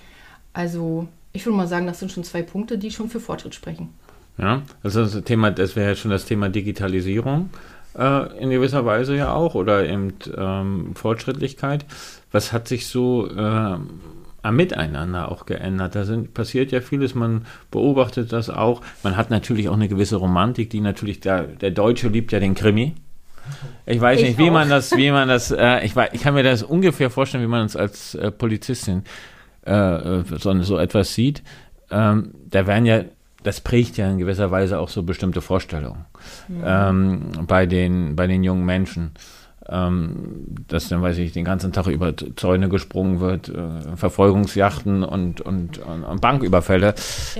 Also 0.54 1.08
ich 1.34 1.46
würde 1.46 1.58
mal 1.58 1.68
sagen, 1.68 1.86
das 1.86 2.00
sind 2.00 2.12
schon 2.12 2.24
zwei 2.24 2.42
Punkte, 2.42 2.78
die 2.78 2.92
schon 2.92 3.10
für 3.10 3.20
Fortschritt 3.20 3.56
sprechen. 3.56 3.90
Ja, 4.38 4.64
also 4.84 5.04
das 5.04 5.24
Thema, 5.24 5.52
das 5.52 5.76
wäre 5.76 5.96
schon 5.96 6.12
das 6.12 6.26
Thema 6.26 6.50
Digitalisierung 6.50 7.50
äh, 7.98 8.38
in 8.38 8.50
gewisser 8.50 8.86
Weise 8.86 9.16
ja 9.16 9.34
auch 9.34 9.56
oder 9.56 9.88
eben 9.88 10.14
ähm, 10.38 10.96
Fortschrittlichkeit. 10.96 11.86
Was 12.32 12.52
hat 12.52 12.68
sich 12.68 12.88
so 12.88 13.30
äh, 13.30 13.40
am 13.40 14.56
Miteinander 14.56 15.32
auch 15.32 15.46
geändert? 15.46 15.96
Da 15.96 16.06
sind, 16.06 16.34
passiert 16.34 16.72
ja 16.72 16.82
vieles, 16.82 17.16
man 17.16 17.46
beobachtet 17.72 18.32
das 18.32 18.50
auch. 18.50 18.82
Man 19.04 19.18
hat 19.18 19.30
natürlich 19.30 19.70
auch 19.70 19.74
eine 19.76 19.88
gewisse 19.88 20.18
Romantik, 20.18 20.70
die 20.70 20.82
natürlich, 20.82 21.20
der, 21.20 21.44
der 21.44 21.72
Deutsche 21.72 22.10
liebt 22.10 22.32
ja 22.32 22.40
den 22.40 22.56
Krimi. 22.56 22.96
Ich 23.86 24.02
weiß 24.02 24.22
ich 24.22 24.30
nicht, 24.30 24.38
wie 24.40 24.50
auch. 24.50 24.54
man 24.54 24.70
das, 24.70 24.92
wie 24.98 25.12
man 25.12 25.28
das, 25.28 25.52
äh, 25.52 25.86
ich, 25.86 25.94
ich 26.14 26.22
kann 26.22 26.34
mir 26.34 26.44
das 26.44 26.64
ungefähr 26.64 27.10
vorstellen, 27.10 27.44
wie 27.44 27.48
man 27.48 27.66
es 27.66 27.76
als 27.76 28.16
äh, 28.16 28.32
Polizistin 28.32 29.04
äh, 29.62 30.24
so, 30.38 30.62
so 30.64 30.78
etwas 30.78 31.14
sieht. 31.14 31.44
Ähm, 31.92 32.34
da 32.50 32.66
werden 32.66 32.86
ja 32.86 33.04
das 33.46 33.62
prägt 33.62 33.98
ja 33.98 34.10
in 34.10 34.18
gewisser 34.18 34.50
Weise 34.52 34.80
auch 34.80 34.90
so 34.90 35.04
bestimmte 35.04 35.42
Vorstellungen 35.42 36.06
mhm. 36.48 36.64
ähm, 36.66 37.30
bei, 37.48 37.66
den, 37.66 38.16
bei 38.16 38.28
den 38.28 38.44
jungen 38.44 38.66
Menschen. 38.66 39.12
Ähm, 39.68 40.46
dass 40.68 40.90
dann, 40.90 41.02
weiß 41.02 41.18
ich, 41.18 41.32
den 41.32 41.44
ganzen 41.44 41.74
Tag 41.74 41.88
über 41.88 42.14
Zäune 42.36 42.70
gesprungen 42.70 43.20
wird, 43.20 43.50
äh, 43.50 43.96
Verfolgungsjachten 43.96 45.04
und, 45.04 45.42
und, 45.42 45.80
und, 45.80 46.04
und 46.04 46.22
Banküberfälle 46.22 46.94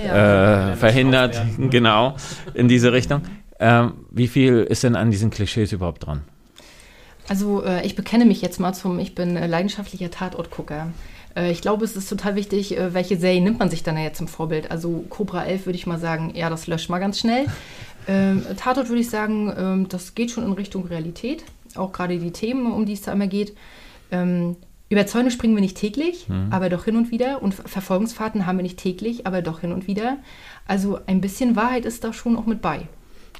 ja, 0.04 0.72
äh, 0.72 0.76
verhindert, 0.76 1.40
genau, 1.70 2.16
in 2.54 2.66
diese 2.66 2.92
Richtung. 2.92 3.22
Ähm, 3.60 3.92
wie 4.10 4.26
viel 4.26 4.58
ist 4.58 4.82
denn 4.82 4.96
an 4.96 5.12
diesen 5.12 5.30
Klischees 5.30 5.70
überhaupt 5.70 6.04
dran? 6.04 6.22
Also 7.28 7.64
äh, 7.64 7.86
ich 7.86 7.94
bekenne 7.94 8.24
mich 8.24 8.42
jetzt 8.42 8.58
mal 8.58 8.72
zum, 8.72 8.98
ich 8.98 9.14
bin 9.14 9.36
äh, 9.36 9.46
leidenschaftlicher 9.46 10.10
Tatortgucker. 10.10 10.88
Äh, 11.36 11.52
ich 11.52 11.60
glaube, 11.60 11.84
es 11.84 11.94
ist 11.94 12.08
total 12.08 12.34
wichtig, 12.34 12.76
äh, 12.76 12.94
welche 12.94 13.16
Serie 13.16 13.40
nimmt 13.40 13.58
man 13.58 13.70
sich 13.70 13.82
dann 13.82 13.96
jetzt 13.98 14.18
zum 14.18 14.28
Vorbild. 14.28 14.70
Also 14.70 15.04
Cobra 15.10 15.44
11 15.44 15.66
würde 15.66 15.76
ich 15.76 15.86
mal 15.86 15.98
sagen, 15.98 16.32
ja, 16.34 16.50
das 16.50 16.66
löscht 16.66 16.90
mal 16.90 16.98
ganz 16.98 17.20
schnell. 17.20 17.46
Ähm, 18.08 18.44
Tatort 18.56 18.88
würde 18.88 19.00
ich 19.00 19.10
sagen, 19.10 19.52
ähm, 19.58 19.88
das 19.88 20.14
geht 20.14 20.30
schon 20.30 20.44
in 20.44 20.52
Richtung 20.52 20.86
Realität. 20.86 21.42
Auch 21.74 21.90
gerade 21.90 22.20
die 22.20 22.30
Themen, 22.30 22.72
um 22.72 22.86
die 22.86 22.92
es 22.92 23.02
da 23.02 23.12
immer 23.12 23.26
geht. 23.26 23.56
Ähm, 24.12 24.54
über 24.88 25.06
Zäune 25.06 25.32
springen 25.32 25.56
wir 25.56 25.60
nicht 25.60 25.76
täglich, 25.76 26.28
mhm. 26.28 26.46
aber 26.50 26.68
doch 26.68 26.84
hin 26.84 26.96
und 26.96 27.10
wieder. 27.10 27.42
Und 27.42 27.54
Verfolgungsfahrten 27.54 28.46
haben 28.46 28.58
wir 28.58 28.62
nicht 28.62 28.78
täglich, 28.78 29.26
aber 29.26 29.42
doch 29.42 29.58
hin 29.58 29.72
und 29.72 29.88
wieder. 29.88 30.18
Also 30.68 31.00
ein 31.06 31.20
bisschen 31.20 31.56
Wahrheit 31.56 31.84
ist 31.84 32.04
da 32.04 32.12
schon 32.12 32.36
auch 32.36 32.46
mit 32.46 32.62
bei. 32.62 32.86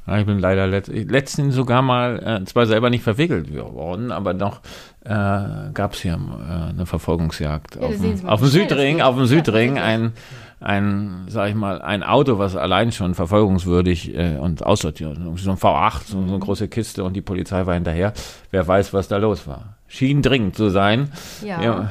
Ja, 0.06 0.18
ich 0.18 0.26
bin 0.26 0.38
leider 0.38 0.66
let 0.66 0.88
letztens 0.88 1.54
sogar 1.54 1.82
mal, 1.82 2.40
äh, 2.42 2.44
zwar 2.44 2.66
selber 2.66 2.90
nicht 2.90 3.02
verwickelt 3.02 3.52
worden, 3.54 4.12
aber 4.12 4.34
doch 4.34 4.60
äh, 5.04 5.72
gab 5.74 5.94
es 5.94 6.02
hier 6.02 6.12
äh, 6.14 6.70
eine 6.70 6.86
Verfolgungsjagd 6.86 7.76
ja, 7.76 7.82
auf, 7.82 7.96
dem, 8.00 8.28
auf 8.28 8.40
dem 8.40 8.48
Südring, 8.48 9.00
auf 9.00 9.16
dem 9.16 9.26
Südring 9.26 9.78
ein, 9.78 10.12
ein, 10.60 11.24
sag 11.28 11.48
ich 11.48 11.54
mal, 11.54 11.82
ein 11.82 12.02
Auto, 12.02 12.38
was 12.38 12.54
allein 12.54 12.92
schon 12.92 13.14
verfolgungswürdig 13.14 14.16
äh, 14.16 14.36
und 14.38 14.64
aussortiert, 14.64 15.18
so 15.36 15.50
ein 15.50 15.56
V8, 15.56 16.04
so, 16.06 16.22
so 16.22 16.28
eine 16.28 16.38
große 16.38 16.68
Kiste 16.68 17.02
und 17.02 17.14
die 17.14 17.22
Polizei 17.22 17.66
war 17.66 17.74
hinterher. 17.74 18.12
Wer 18.50 18.66
weiß, 18.66 18.92
was 18.92 19.08
da 19.08 19.16
los 19.16 19.46
war. 19.46 19.76
Schien 19.88 20.22
dringend 20.22 20.56
zu 20.56 20.70
sein. 20.70 21.10
Ja. 21.42 21.62
ja 21.62 21.90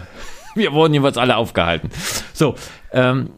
wir 0.56 0.72
wurden 0.74 0.94
jeweils 0.94 1.18
alle 1.18 1.36
aufgehalten. 1.36 1.90
So, 2.34 2.56
ähm, 2.92 3.30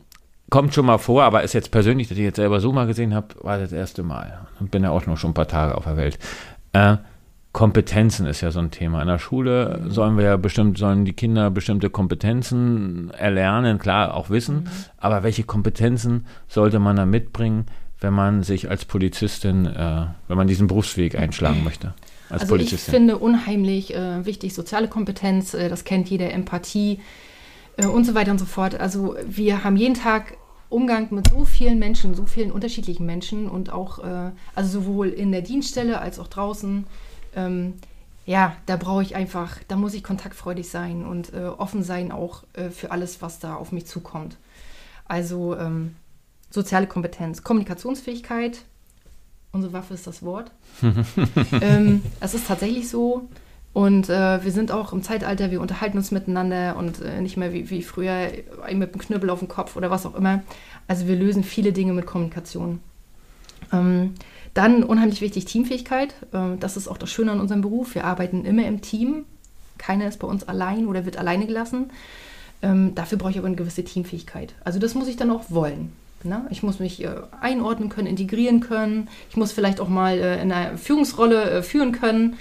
kommt 0.50 0.74
schon 0.74 0.86
mal 0.86 0.98
vor, 0.98 1.24
aber 1.24 1.44
ist 1.44 1.54
jetzt 1.54 1.72
persönlich, 1.72 2.08
dass 2.08 2.18
ich 2.18 2.24
jetzt 2.24 2.38
selber 2.38 2.60
so 2.60 2.72
mal 2.72 2.88
gesehen 2.88 3.14
habe, 3.14 3.36
war 3.42 3.58
das 3.58 3.72
erste 3.72 4.04
Mal. 4.04 4.48
Und 4.60 4.72
bin 4.72 4.84
ja 4.84 4.92
auch 4.92 5.06
noch 5.06 5.18
schon 5.18 5.32
ein 5.32 5.36
paar 5.36 5.48
Tage 5.48 5.76
auf 5.76 5.84
der 5.84 5.98
Welt. 5.98 6.20
Äh, 6.74 6.98
Kompetenzen 7.58 8.28
ist 8.28 8.42
ja 8.42 8.52
so 8.52 8.60
ein 8.60 8.70
Thema. 8.70 9.02
In 9.02 9.08
der 9.08 9.18
Schule 9.18 9.84
sollen 9.88 10.16
wir 10.18 10.26
ja 10.26 10.38
bestimmt, 10.38 10.78
sollen 10.78 11.06
die 11.06 11.14
Kinder 11.14 11.50
bestimmte 11.50 11.90
Kompetenzen 11.90 13.10
erlernen, 13.18 13.80
klar, 13.80 14.14
auch 14.14 14.30
wissen. 14.30 14.56
Mhm. 14.56 14.70
Aber 14.98 15.24
welche 15.24 15.44
Kompetenzen 15.44 16.28
sollte 16.48 16.78
man 16.78 16.98
da 16.98 17.06
mitbringen, 17.06 17.66
wenn 18.00 18.14
man 18.14 18.44
sich 18.44 18.70
als 18.70 18.86
Polizistin, 18.86 19.66
äh, 19.66 20.06
wenn 20.28 20.38
man 20.38 20.48
diesen 20.48 20.68
Berufsweg 20.68 21.18
einschlagen 21.18 21.64
möchte? 21.64 21.96
Als 22.30 22.42
also 22.42 22.54
Polizistin? 22.54 22.94
ich 22.94 22.98
finde 22.98 23.18
unheimlich 23.18 23.96
äh, 23.96 24.24
wichtig 24.26 24.54
soziale 24.54 24.88
Kompetenz, 24.88 25.54
äh, 25.54 25.68
das 25.68 25.84
kennt 25.84 26.10
jeder, 26.10 26.32
Empathie, 26.32 27.00
und 27.86 28.06
so 28.06 28.16
weiter 28.16 28.32
und 28.32 28.40
so 28.40 28.46
fort. 28.46 28.80
Also 28.80 29.16
wir 29.26 29.64
haben 29.64 29.76
jeden 29.76 29.94
Tag 29.94 30.38
Umgang 30.70 31.08
mit 31.12 31.30
so 31.30 31.46
vielen 31.46 31.80
Menschen, 31.80 32.16
so 32.16 32.26
vielen 32.26 32.52
unterschiedlichen 32.52 33.06
Menschen 33.06 33.50
und 33.50 33.72
auch, 33.72 34.00
äh, 34.00 34.32
also 34.56 34.82
sowohl 34.82 35.10
in 35.10 35.32
der 35.32 35.42
Dienststelle 35.42 36.00
als 36.00 36.20
auch 36.20 36.28
draußen. 36.28 36.86
Ähm, 37.36 37.76
ja, 38.26 38.58
da 38.66 38.76
brauche 38.76 39.04
ich 39.04 39.16
einfach, 39.16 39.58
da 39.70 39.78
muss 39.78 39.94
ich 39.94 40.04
kontaktfreudig 40.04 40.70
sein 40.70 41.06
und 41.06 41.34
äh, 41.34 41.46
offen 41.46 41.84
sein 41.84 42.12
auch 42.12 42.44
äh, 42.54 42.70
für 42.70 42.92
alles, 42.92 43.22
was 43.22 43.40
da 43.40 43.56
auf 43.56 43.72
mich 43.72 43.86
zukommt. 43.86 44.38
Also 45.06 45.56
ähm, 45.56 45.96
soziale 46.50 46.88
Kompetenz, 46.88 47.44
Kommunikationsfähigkeit, 47.44 48.64
unsere 49.54 49.72
Waffe 49.72 49.94
ist 49.94 50.08
das 50.08 50.24
Wort. 50.24 50.52
ähm, 51.62 52.04
es 52.20 52.34
ist 52.34 52.48
tatsächlich 52.48 52.90
so, 52.90 53.30
und 53.78 54.10
äh, 54.10 54.44
wir 54.44 54.52
sind 54.52 54.72
auch 54.72 54.92
im 54.92 55.04
Zeitalter, 55.04 55.52
wir 55.52 55.62
unterhalten 55.62 56.00
uns 56.00 56.10
miteinander 56.10 56.78
und 56.78 57.00
äh, 57.00 57.22
nicht 57.22 57.38
mehr 57.38 57.54
wie, 57.54 57.70
wie 57.70 57.84
früher 57.84 58.32
mit 58.72 58.92
einem 58.92 58.98
Knüppel 58.98 59.30
auf 59.30 59.38
dem 59.38 59.50
Kopf 59.50 59.76
oder 59.76 59.92
was 59.92 60.08
auch 60.08 60.16
immer. 60.16 60.42
Also 60.88 61.08
wir 61.08 61.16
lösen 61.16 61.44
viele 61.44 61.74
Dinge 61.74 61.94
mit 61.94 62.08
Kommunikation. 62.08 62.80
Ähm, 63.72 64.16
dann 64.56 64.82
unheimlich 64.82 65.22
wichtig 65.22 65.46
Teamfähigkeit. 65.46 66.16
Ähm, 66.34 66.60
das 66.60 66.76
ist 66.76 66.88
auch 66.88 66.98
das 66.98 67.12
Schöne 67.12 67.34
an 67.34 67.40
unserem 67.40 67.62
Beruf. 67.62 67.94
Wir 67.94 68.06
arbeiten 68.06 68.46
immer 68.46 68.66
im 68.66 68.82
Team. 68.82 69.26
Keiner 69.78 70.08
ist 70.08 70.18
bei 70.18 70.28
uns 70.28 70.48
allein 70.48 70.88
oder 70.88 71.06
wird 71.06 71.18
alleine 71.18 71.46
gelassen. 71.46 71.92
Ähm, 72.64 72.96
dafür 72.96 73.20
brauche 73.20 73.30
ich 73.30 73.38
aber 73.38 73.46
eine 73.46 73.58
gewisse 73.58 73.84
Teamfähigkeit. 73.84 74.56
Also 74.64 74.80
das 74.80 74.96
muss 74.96 75.08
ich 75.08 75.18
dann 75.18 75.30
auch 75.30 75.52
wollen. 75.52 75.94
Ne? 76.24 76.48
Ich 76.50 76.64
muss 76.64 76.80
mich 76.80 77.04
äh, 77.04 77.10
einordnen 77.42 77.90
können, 77.90 78.08
integrieren 78.08 78.60
können. 78.60 79.08
Ich 79.30 79.38
muss 79.38 79.52
vielleicht 79.52 79.80
auch 79.80 79.88
mal 79.88 80.18
äh, 80.18 80.42
in 80.42 80.52
einer 80.52 80.80
Führungsrolle 80.80 81.44
äh, 81.52 81.62
führen 81.62 81.92
können. 81.92 82.38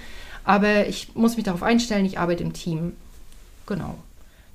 Aber 0.47 0.87
ich 0.87 1.13
muss 1.13 1.35
mich 1.35 1.43
darauf 1.43 1.61
einstellen, 1.61 2.05
ich 2.05 2.19
arbeite 2.19 2.41
im 2.41 2.53
Team. 2.53 2.93
Genau. 3.65 3.95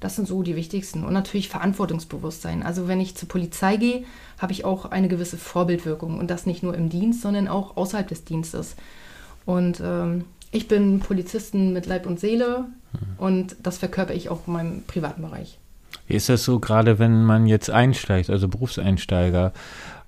Das 0.01 0.17
sind 0.17 0.27
so 0.27 0.43
die 0.43 0.57
wichtigsten. 0.57 1.05
Und 1.05 1.13
natürlich 1.13 1.51
Verantwortungsbewusstsein. 1.51 2.63
Also 2.63 2.89
wenn 2.89 2.99
ich 2.99 3.15
zur 3.15 3.29
Polizei 3.29 3.77
gehe, 3.77 4.05
habe 4.39 4.53
ich 4.53 4.65
auch 4.65 4.87
eine 4.87 5.09
gewisse 5.09 5.37
Vorbildwirkung. 5.37 6.19
Und 6.19 6.31
das 6.31 6.47
nicht 6.47 6.63
nur 6.63 6.75
im 6.75 6.89
Dienst, 6.89 7.21
sondern 7.21 7.47
auch 7.47 7.77
außerhalb 7.77 8.09
des 8.09 8.25
Dienstes. 8.25 8.75
Und 9.45 9.83
ähm, 9.85 10.25
ich 10.51 10.67
bin 10.67 11.01
Polizistin 11.01 11.75
mit 11.75 11.85
Leib 11.85 12.07
und 12.07 12.19
Seele. 12.19 12.65
Mhm. 12.95 12.99
Und 13.19 13.57
das 13.63 13.77
verkörper 13.77 14.15
ich 14.15 14.31
auch 14.31 14.47
in 14.47 14.53
meinem 14.55 14.83
privaten 14.85 15.21
Bereich. 15.21 15.59
Wie 16.07 16.15
ist 16.15 16.29
das 16.29 16.45
so, 16.45 16.59
gerade 16.59 16.99
wenn 16.99 17.25
man 17.25 17.47
jetzt 17.47 17.71
einsteigt, 17.71 18.31
also 18.31 18.49
Berufseinsteiger? 18.49 19.53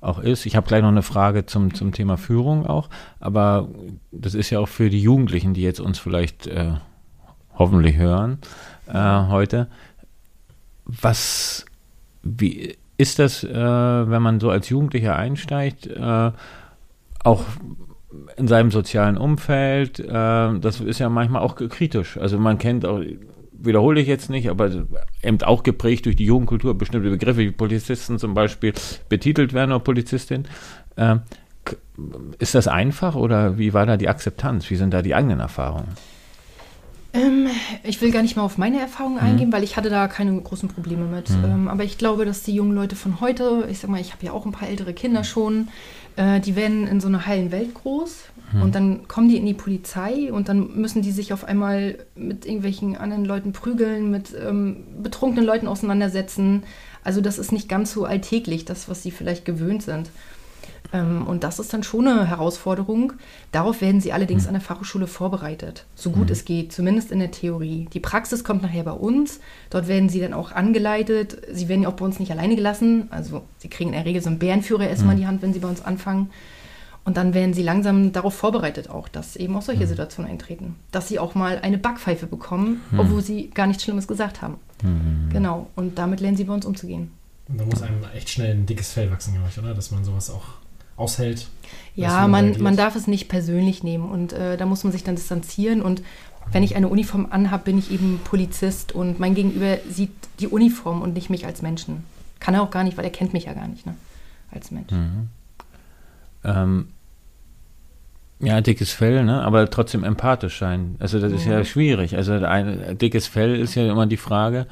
auch 0.05 0.19
ist. 0.19 0.47
Ich 0.47 0.55
habe 0.55 0.67
gleich 0.67 0.83
noch 0.83 0.89
eine 0.89 1.03
Frage 1.03 1.47
zum, 1.47 1.75
zum 1.75 1.93
Thema 1.93 2.17
Führung 2.17 2.67
auch, 2.67 2.89
aber 3.21 3.69
das 4.13 4.35
ist 4.35 4.51
ja 4.51 4.61
auch 4.61 4.69
für 4.69 4.91
die 4.91 5.01
Jugendlichen, 5.01 5.55
die 5.55 5.63
jetzt 5.63 5.81
uns 5.81 5.99
vielleicht 5.99 6.47
äh, 6.47 6.75
hoffentlich 7.59 7.97
hören 7.97 8.39
äh, 8.87 8.93
heute. 9.29 9.69
Was, 10.85 11.65
wie 12.23 12.77
ist 12.99 13.19
das, 13.19 13.43
äh, 13.43 13.55
wenn 13.55 14.23
man 14.23 14.41
so 14.41 14.51
als 14.51 14.69
Jugendlicher 14.69 15.17
einsteigt, 15.17 15.87
äh, 15.87 16.33
auch 17.25 17.45
in 18.37 18.47
seinem 18.47 18.71
sozialen 18.71 19.17
Umfeld, 19.17 19.99
äh, 19.99 20.59
das 20.59 20.81
ist 20.81 21.01
ja 21.01 21.09
manchmal 21.09 21.43
auch 21.43 21.57
kritisch. 21.57 22.19
Also 22.19 22.39
man 22.39 22.59
kennt 22.59 22.85
auch 22.85 23.01
wiederhole 23.59 24.01
ich 24.01 24.09
jetzt 24.09 24.31
nicht, 24.31 24.49
aber 24.49 24.71
eben 25.23 25.43
auch 25.43 25.63
geprägt 25.63 26.07
durch 26.07 26.17
die 26.17 26.27
Jugendkultur, 26.27 26.77
bestimmte 26.77 27.11
Begriffe 27.11 27.41
wie 27.41 27.51
Polizisten 27.51 28.19
zum 28.19 28.35
Beispiel 28.35 28.73
betitelt 29.09 29.53
werden 29.53 29.73
oder 29.73 29.81
Polizistin. 29.81 30.47
Äh, 30.97 31.17
ist 32.39 32.55
das 32.55 32.69
einfach 32.69 33.15
oder 33.15 33.57
wie 33.59 33.73
war 33.73 33.87
da 33.87 33.97
die 33.97 34.09
Akzeptanz? 34.09 34.69
Wie 34.71 34.77
sind 34.77 34.93
da 34.93 35.03
die 35.03 35.15
eigenen 35.15 35.41
Erfahrungen? 35.41 35.89
Ähm, 37.15 37.47
ich 37.85 38.03
will 38.03 38.11
gar 38.11 38.23
nicht 38.23 38.37
mal 38.37 38.43
auf 38.43 38.59
meine 38.59 38.81
Erfahrungen 38.81 39.17
mhm. 39.17 39.23
eingehen, 39.23 39.53
weil 39.53 39.63
ich 39.63 39.77
hatte 39.77 39.89
da 39.89 40.09
keine 40.09 40.39
großen 40.41 40.69
Probleme 40.69 41.05
mit. 41.05 41.31
Mhm. 41.31 41.45
Ähm, 41.45 41.69
aber 41.69 41.85
ich 41.85 41.97
glaube, 41.97 42.25
dass 42.25 42.43
die 42.43 42.55
jungen 42.55 42.75
Leute 42.75 42.97
von 42.97 43.21
heute, 43.21 43.69
ich 43.71 43.79
sag 43.79 43.89
mal, 43.89 44.01
ich 44.01 44.13
habe 44.13 44.27
ja 44.27 44.33
auch 44.33 44.45
ein 44.45 44.53
paar 44.53 44.69
ältere 44.69 44.93
Kinder 44.93 45.23
schon, 45.23 45.69
äh, 46.17 46.41
die 46.41 46.57
werden 46.57 46.87
in 46.87 47.01
so 47.01 47.09
einer 47.09 47.27
heilen 47.27 47.53
Welt 47.53 47.75
groß 47.75 48.25
hm. 48.55 48.63
Und 48.63 48.75
dann 48.75 49.09
kommen 49.09 49.29
die 49.29 49.37
in 49.37 49.47
die 49.47 49.55
Polizei 49.55 50.33
und 50.33 50.49
dann 50.49 50.77
müssen 50.77 51.03
die 51.03 51.11
sich 51.11 51.33
auf 51.33 51.45
einmal 51.45 51.99
mit 52.15 52.47
irgendwelchen 52.47 52.97
anderen 52.97 53.25
Leuten 53.25 53.53
prügeln, 53.53 54.11
mit 54.11 54.35
ähm, 54.35 54.85
betrunkenen 55.03 55.45
Leuten 55.45 55.67
auseinandersetzen. 55.67 56.63
Also 57.03 57.21
das 57.21 57.39
ist 57.39 57.53
nicht 57.53 57.69
ganz 57.69 57.93
so 57.93 58.05
alltäglich, 58.05 58.65
das, 58.65 58.89
was 58.89 59.03
sie 59.03 59.11
vielleicht 59.11 59.45
gewöhnt 59.45 59.83
sind. 59.83 60.11
Ähm, 60.93 61.27
und 61.27 61.45
das 61.45 61.59
ist 61.59 61.73
dann 61.73 61.83
schon 61.83 62.07
eine 62.07 62.27
Herausforderung. 62.27 63.15
Darauf 63.53 63.81
werden 63.81 64.01
sie 64.01 64.13
allerdings 64.13 64.43
hm. 64.43 64.49
an 64.49 64.55
der 64.55 64.61
Fachhochschule 64.61 65.07
vorbereitet, 65.07 65.87
so 65.95 66.11
gut 66.11 66.29
hm. 66.29 66.33
es 66.33 66.45
geht, 66.45 66.73
zumindest 66.73 67.11
in 67.11 67.19
der 67.19 67.31
Theorie. 67.31 67.89
Die 67.93 68.01
Praxis 68.01 68.45
kommt 68.45 68.63
nachher 68.63 68.85
bei 68.85 68.93
uns. 68.93 69.41
Dort 69.71 69.89
werden 69.89 70.09
sie 70.09 70.21
dann 70.21 70.35
auch 70.35 70.53
angeleitet. 70.53 71.39
Sie 71.53 71.69
werden 71.69 71.83
ja 71.83 71.89
auch 71.89 71.95
bei 71.95 72.05
uns 72.05 72.19
nicht 72.19 72.31
alleine 72.31 72.57
gelassen. 72.57 73.09
Also 73.11 73.43
sie 73.59 73.69
kriegen 73.69 73.91
in 73.91 73.97
der 73.97 74.05
Regel 74.05 74.23
so 74.23 74.29
einen 74.29 74.39
Bärenführer 74.39 74.89
erstmal 74.89 75.15
in 75.15 75.21
die 75.21 75.27
Hand, 75.27 75.43
wenn 75.43 75.53
sie 75.53 75.61
bei 75.61 75.69
uns 75.69 75.85
anfangen. 75.85 76.31
Und 77.05 77.19
dann 77.19 77.35
werden 77.35 77.53
sie 77.53 77.63
langsam 77.63 78.13
darauf 78.13 78.35
vorbereitet 78.35 78.89
auch, 78.89 79.09
dass 79.09 79.37
eben 79.37 79.55
auch 79.57 79.63
solche 79.63 79.85
mhm. 79.85 79.89
Situationen 79.89 80.31
eintreten. 80.31 80.77
Dass 80.91 81.09
sie 81.09 81.19
auch 81.19 81.35
mal 81.35 81.59
eine 81.59 81.77
Backpfeife 81.77 82.27
bekommen, 82.27 82.81
mhm. 82.91 83.01
obwohl 83.01 83.21
sie 83.21 83.51
gar 83.51 83.67
nichts 83.67 83.83
Schlimmes 83.83 84.09
gesagt 84.09 84.41
haben. 84.41 84.57
Mhm. 84.83 85.29
Genau. 85.31 85.69
Und 85.77 85.99
damit 85.99 86.21
lernen 86.21 86.39
sie 86.39 86.45
bei 86.45 86.55
uns 86.55 86.65
umzugehen. 86.65 87.11
Und 87.49 87.61
da 87.61 87.67
muss 87.67 87.83
einem 87.83 88.03
echt 88.15 88.31
schnell 88.31 88.53
ein 88.53 88.65
dickes 88.65 88.93
Fell 88.93 89.11
wachsen, 89.11 89.35
glaube 89.35 89.49
ich, 89.51 89.59
oder? 89.59 89.75
Dass 89.75 89.91
man 89.91 90.03
sowas 90.03 90.31
auch 90.31 90.45
aushält. 90.97 91.49
Ja, 91.97 92.27
man, 92.27 92.61
man 92.61 92.77
darf 92.77 92.97
es 92.97 93.07
nicht 93.07 93.29
persönlich 93.29 93.83
nehmen 93.83 94.11
und 94.11 94.33
äh, 94.33 94.57
da 94.57 94.67
muss 94.67 94.83
man 94.83 94.93
sich 94.93 95.05
dann 95.05 95.15
distanzieren. 95.15 95.81
Und 95.81 96.03
wenn 96.53 96.63
ich 96.63 96.77
eine 96.77 96.89
Uniform 96.89 97.29
anhabe, 97.31 97.65
bin 97.65 97.79
ich 97.79 97.91
eben 97.91 98.21
Polizist 98.25 98.93
und 98.93 99.21
mein 99.21 99.35
Gegenüber 99.35 99.79
sieht 99.89 100.11
die 100.41 100.49
Uniform 100.49 101.03
und 101.03 101.15
nicht 101.15 101.31
mich 101.31 101.47
als 101.47 101.63
Menschen. 101.63 102.05
Kann 102.41 102.55
er 102.55 102.63
auch 102.63 102.71
gar 102.71 102.85
nicht, 102.85 102.97
weil 102.97 103.05
er 103.05 103.11
kennt 103.11 103.33
mich 103.33 103.45
ja 103.45 103.55
gar 103.55 103.69
nicht 103.69 103.87
ne? 103.87 103.95
als 104.51 104.71
Mensch. 104.71 104.91
Mhm. 104.91 105.29
Ähm, 106.45 106.89
ja, 108.41 108.61
dickes 108.61 108.93
Fell, 108.93 109.25
ne? 109.25 109.43
aber 109.43 109.71
trotzdem 109.71 110.05
empathisch 110.05 110.59
sein. 110.59 110.97
Also 110.99 111.21
das 111.21 111.33
ist 111.33 111.47
ja 111.47 111.65
schwierig. 111.65 112.17
Also 112.17 112.33
ein 112.33 112.99
dickes 112.99 113.27
Fell 113.27 113.59
ist 113.59 113.75
ja 113.75 113.91
immer 113.91 114.07
die 114.07 114.17
Frage, 114.17 114.67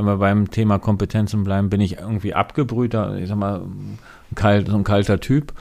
wenn 0.00 0.06
wir 0.06 0.16
beim 0.16 0.50
Thema 0.50 0.78
Kompetenzen 0.78 1.44
bleiben, 1.44 1.68
bin 1.68 1.80
ich 1.80 1.98
irgendwie 1.98 2.34
abgebrühter, 2.34 3.16
ich 3.18 3.28
sag 3.28 3.36
mal, 3.36 3.62
kalt, 4.34 4.68
so 4.68 4.76
ein 4.76 4.84
kalter 4.84 5.20
Typ 5.20 5.52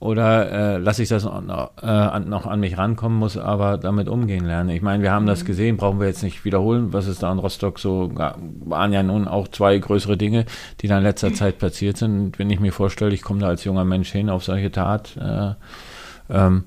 oder 0.00 0.52
äh, 0.52 0.78
lasse 0.78 1.02
ich 1.02 1.08
das 1.08 1.24
noch, 1.24 1.72
äh, 1.82 2.20
noch 2.20 2.46
an 2.46 2.60
mich 2.60 2.78
rankommen, 2.78 3.18
muss 3.18 3.36
aber 3.36 3.78
damit 3.78 4.08
umgehen 4.08 4.44
lernen. 4.44 4.70
Ich 4.70 4.80
meine, 4.80 5.02
wir 5.02 5.10
haben 5.10 5.26
das 5.26 5.42
mhm. 5.42 5.46
gesehen, 5.46 5.76
brauchen 5.76 5.98
wir 5.98 6.06
jetzt 6.06 6.22
nicht 6.22 6.44
wiederholen, 6.44 6.92
was 6.92 7.08
es 7.08 7.18
da 7.18 7.32
in 7.32 7.40
Rostock 7.40 7.80
so, 7.80 8.12
waren 8.14 8.92
ja 8.92 9.02
nun 9.02 9.26
auch 9.26 9.48
zwei 9.48 9.76
größere 9.76 10.16
Dinge, 10.16 10.46
die 10.80 10.86
da 10.86 10.98
in 10.98 11.02
letzter 11.02 11.34
Zeit 11.34 11.58
passiert 11.58 11.96
sind. 11.96 12.38
Wenn 12.38 12.48
ich 12.50 12.60
mir 12.60 12.72
vorstelle, 12.72 13.12
ich 13.12 13.22
komme 13.22 13.40
da 13.40 13.48
als 13.48 13.64
junger 13.64 13.84
Mensch 13.84 14.12
hin 14.12 14.30
auf 14.30 14.44
solche 14.44 14.70
Tat, 14.70 15.16
äh, 15.16 15.54
ähm, 16.30 16.64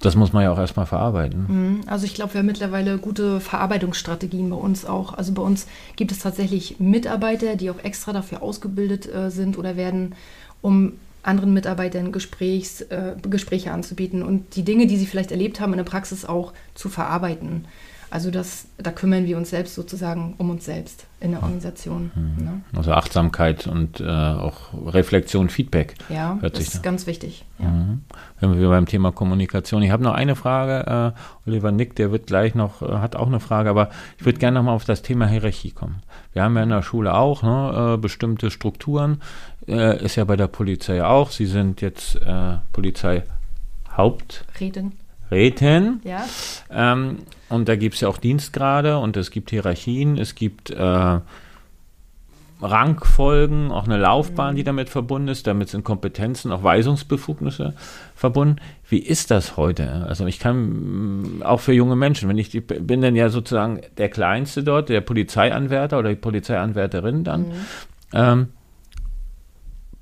das 0.00 0.14
muss 0.14 0.32
man 0.32 0.44
ja 0.44 0.52
auch 0.52 0.58
erstmal 0.58 0.86
verarbeiten. 0.86 1.46
Mhm. 1.48 1.80
Also 1.86 2.06
ich 2.06 2.14
glaube, 2.14 2.34
wir 2.34 2.38
haben 2.40 2.46
mittlerweile 2.46 2.98
gute 2.98 3.40
Verarbeitungsstrategien 3.40 4.48
bei 4.48 4.56
uns 4.56 4.84
auch. 4.84 5.14
Also 5.14 5.32
bei 5.32 5.42
uns 5.42 5.66
gibt 5.96 6.12
es 6.12 6.20
tatsächlich 6.20 6.78
Mitarbeiter, 6.78 7.56
die 7.56 7.70
auch 7.70 7.82
extra 7.82 8.12
dafür 8.12 8.42
ausgebildet 8.42 9.12
äh, 9.12 9.30
sind 9.30 9.58
oder 9.58 9.76
werden, 9.76 10.14
um 10.62 10.92
anderen 11.22 11.52
Mitarbeitern 11.52 12.12
Gesprächs, 12.12 12.80
äh, 12.82 13.16
Gespräche 13.22 13.72
anzubieten 13.72 14.22
und 14.22 14.54
die 14.54 14.62
Dinge, 14.62 14.86
die 14.86 14.96
sie 14.96 15.06
vielleicht 15.06 15.32
erlebt 15.32 15.60
haben 15.60 15.72
in 15.72 15.78
der 15.78 15.84
Praxis 15.84 16.24
auch 16.24 16.52
zu 16.74 16.88
verarbeiten. 16.88 17.66
Also 18.10 18.30
das, 18.30 18.66
da 18.78 18.90
kümmern 18.90 19.26
wir 19.26 19.36
uns 19.36 19.50
selbst 19.50 19.74
sozusagen 19.74 20.34
um 20.38 20.48
uns 20.50 20.64
selbst 20.64 21.06
in 21.20 21.32
der 21.32 21.42
Organisation. 21.42 22.10
Mhm. 22.14 22.44
Ne? 22.44 22.60
Also 22.74 22.92
Achtsamkeit 22.92 23.66
und 23.66 24.00
äh, 24.00 24.04
auch 24.04 24.72
Reflexion, 24.86 25.50
Feedback. 25.50 25.94
Ja, 26.08 26.38
das 26.40 26.58
ist 26.58 26.76
da. 26.76 26.80
ganz 26.80 27.06
wichtig. 27.06 27.44
Ja. 27.58 27.68
Mhm. 27.68 28.02
Wenn 28.40 28.58
wir 28.58 28.68
beim 28.68 28.86
Thema 28.86 29.12
Kommunikation. 29.12 29.82
Ich 29.82 29.90
habe 29.90 30.02
noch 30.02 30.14
eine 30.14 30.36
Frage. 30.36 31.14
Äh, 31.14 31.48
Oliver 31.48 31.70
Nick, 31.70 31.96
der 31.96 32.10
wird 32.12 32.26
gleich 32.26 32.54
noch, 32.54 32.80
äh, 32.82 32.86
hat 32.86 33.14
auch 33.16 33.26
eine 33.26 33.40
Frage, 33.40 33.68
aber 33.68 33.90
ich 34.18 34.24
würde 34.24 34.38
gerne 34.38 34.58
noch 34.58 34.64
mal 34.64 34.72
auf 34.72 34.84
das 34.84 35.02
Thema 35.02 35.26
Hierarchie 35.26 35.72
kommen. 35.72 36.02
Wir 36.32 36.44
haben 36.44 36.56
ja 36.56 36.62
in 36.62 36.70
der 36.70 36.82
Schule 36.82 37.14
auch 37.14 37.42
ne, 37.42 37.94
äh, 37.94 37.98
bestimmte 37.98 38.50
Strukturen. 38.50 39.20
Äh, 39.66 40.02
ist 40.02 40.16
ja 40.16 40.24
bei 40.24 40.36
der 40.36 40.48
Polizei 40.48 41.04
auch. 41.04 41.30
Sie 41.30 41.46
sind 41.46 41.82
jetzt 41.82 42.16
äh, 42.16 42.56
Polizeihaupträtin. 42.72 44.46
Reden. 44.60 45.07
Ja. 46.04 46.24
Ähm, 46.70 47.18
und 47.48 47.68
da 47.68 47.76
gibt 47.76 47.96
es 47.96 48.00
ja 48.00 48.08
auch 48.08 48.18
Dienstgrade 48.18 48.98
und 48.98 49.16
es 49.16 49.30
gibt 49.30 49.50
Hierarchien, 49.50 50.18
es 50.18 50.34
gibt 50.34 50.70
äh, 50.70 51.20
Rangfolgen, 52.60 53.70
auch 53.70 53.84
eine 53.84 53.98
Laufbahn, 53.98 54.56
die 54.56 54.64
damit 54.64 54.88
verbunden 54.88 55.28
ist. 55.28 55.46
Damit 55.46 55.68
sind 55.68 55.84
Kompetenzen, 55.84 56.50
auch 56.50 56.64
Weisungsbefugnisse 56.64 57.74
verbunden. 58.14 58.56
Wie 58.88 58.98
ist 58.98 59.30
das 59.30 59.56
heute? 59.56 60.06
Also 60.08 60.26
ich 60.26 60.38
kann 60.38 61.40
auch 61.44 61.60
für 61.60 61.72
junge 61.72 61.94
Menschen, 61.94 62.28
wenn 62.28 62.38
ich 62.38 62.50
die, 62.50 62.60
bin 62.60 63.00
dann 63.00 63.14
ja 63.14 63.28
sozusagen 63.28 63.80
der 63.96 64.08
Kleinste 64.08 64.64
dort, 64.64 64.88
der 64.88 65.00
Polizeianwärter 65.00 65.98
oder 65.98 66.10
die 66.10 66.16
Polizeianwärterin 66.16 67.22
dann. 67.22 67.40
Mhm. 67.42 67.54
Ähm, 68.12 68.48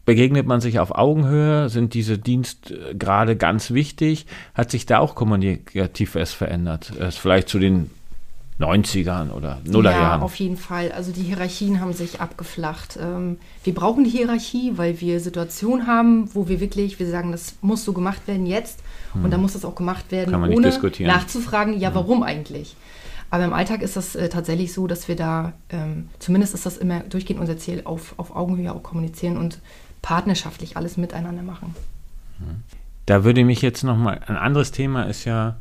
begegnet 0.06 0.46
man 0.46 0.62
sich 0.62 0.78
auf 0.78 0.94
Augenhöhe? 0.94 1.68
Sind 1.68 1.92
diese 1.92 2.16
Dienstgrade 2.16 3.36
ganz 3.36 3.72
wichtig? 3.72 4.24
Hat 4.54 4.70
sich 4.70 4.86
da 4.86 5.00
auch 5.00 5.14
kommunikativ 5.14 6.14
was 6.14 6.32
verändert? 6.32 6.90
Ist 6.90 7.18
vielleicht 7.18 7.50
zu 7.50 7.58
den 7.58 7.90
90ern 8.58 9.32
oder 9.32 9.58
Nullerjahren? 9.64 10.20
Ja, 10.20 10.24
auf 10.24 10.36
jeden 10.36 10.56
Fall. 10.56 10.92
Also 10.92 11.12
die 11.12 11.22
Hierarchien 11.22 11.80
haben 11.80 11.92
sich 11.92 12.20
abgeflacht. 12.20 12.98
Ähm, 13.00 13.36
wir 13.64 13.74
brauchen 13.74 14.04
die 14.04 14.10
Hierarchie, 14.10 14.72
weil 14.76 15.00
wir 15.00 15.20
Situationen 15.20 15.86
haben, 15.86 16.34
wo 16.34 16.48
wir 16.48 16.60
wirklich, 16.60 16.98
wir 16.98 17.10
sagen, 17.10 17.32
das 17.32 17.56
muss 17.60 17.84
so 17.84 17.92
gemacht 17.92 18.26
werden 18.26 18.46
jetzt 18.46 18.82
hm. 19.12 19.24
und 19.24 19.30
dann 19.30 19.42
muss 19.42 19.52
das 19.52 19.64
auch 19.64 19.74
gemacht 19.74 20.10
werden, 20.10 20.34
ohne 20.34 20.72
nachzufragen, 21.00 21.78
ja, 21.78 21.88
hm. 21.88 21.94
warum 21.96 22.22
eigentlich? 22.22 22.76
Aber 23.28 23.44
im 23.44 23.52
Alltag 23.52 23.82
ist 23.82 23.96
das 23.96 24.14
äh, 24.14 24.28
tatsächlich 24.28 24.72
so, 24.72 24.86
dass 24.86 25.08
wir 25.08 25.16
da, 25.16 25.52
ähm, 25.68 26.08
zumindest 26.20 26.54
ist 26.54 26.64
das 26.64 26.76
immer 26.76 27.00
durchgehend 27.00 27.40
unser 27.40 27.58
Ziel, 27.58 27.82
auf, 27.84 28.14
auf 28.18 28.34
Augenhöhe 28.34 28.72
auch 28.72 28.82
kommunizieren 28.82 29.36
und 29.36 29.58
partnerschaftlich 30.06 30.76
alles 30.76 30.96
miteinander 30.96 31.42
machen. 31.42 31.74
Da 33.06 33.24
würde 33.24 33.44
mich 33.44 33.60
jetzt 33.60 33.82
nochmal, 33.82 34.20
ein 34.24 34.36
anderes 34.36 34.70
Thema 34.70 35.02
ist 35.02 35.24
ja, 35.24 35.56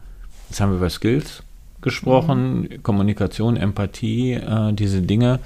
jetzt 0.47 0.61
haben 0.61 0.69
wir 0.69 0.77
über 0.77 0.91
Skills 0.91 1.41
gesprochen, 1.81 2.61
mhm. 2.61 2.83
Kommunikation, 2.83 3.57
Empathie, 3.57 4.33
äh, 4.33 4.71
diese 4.73 5.01
Dinge. 5.01 5.39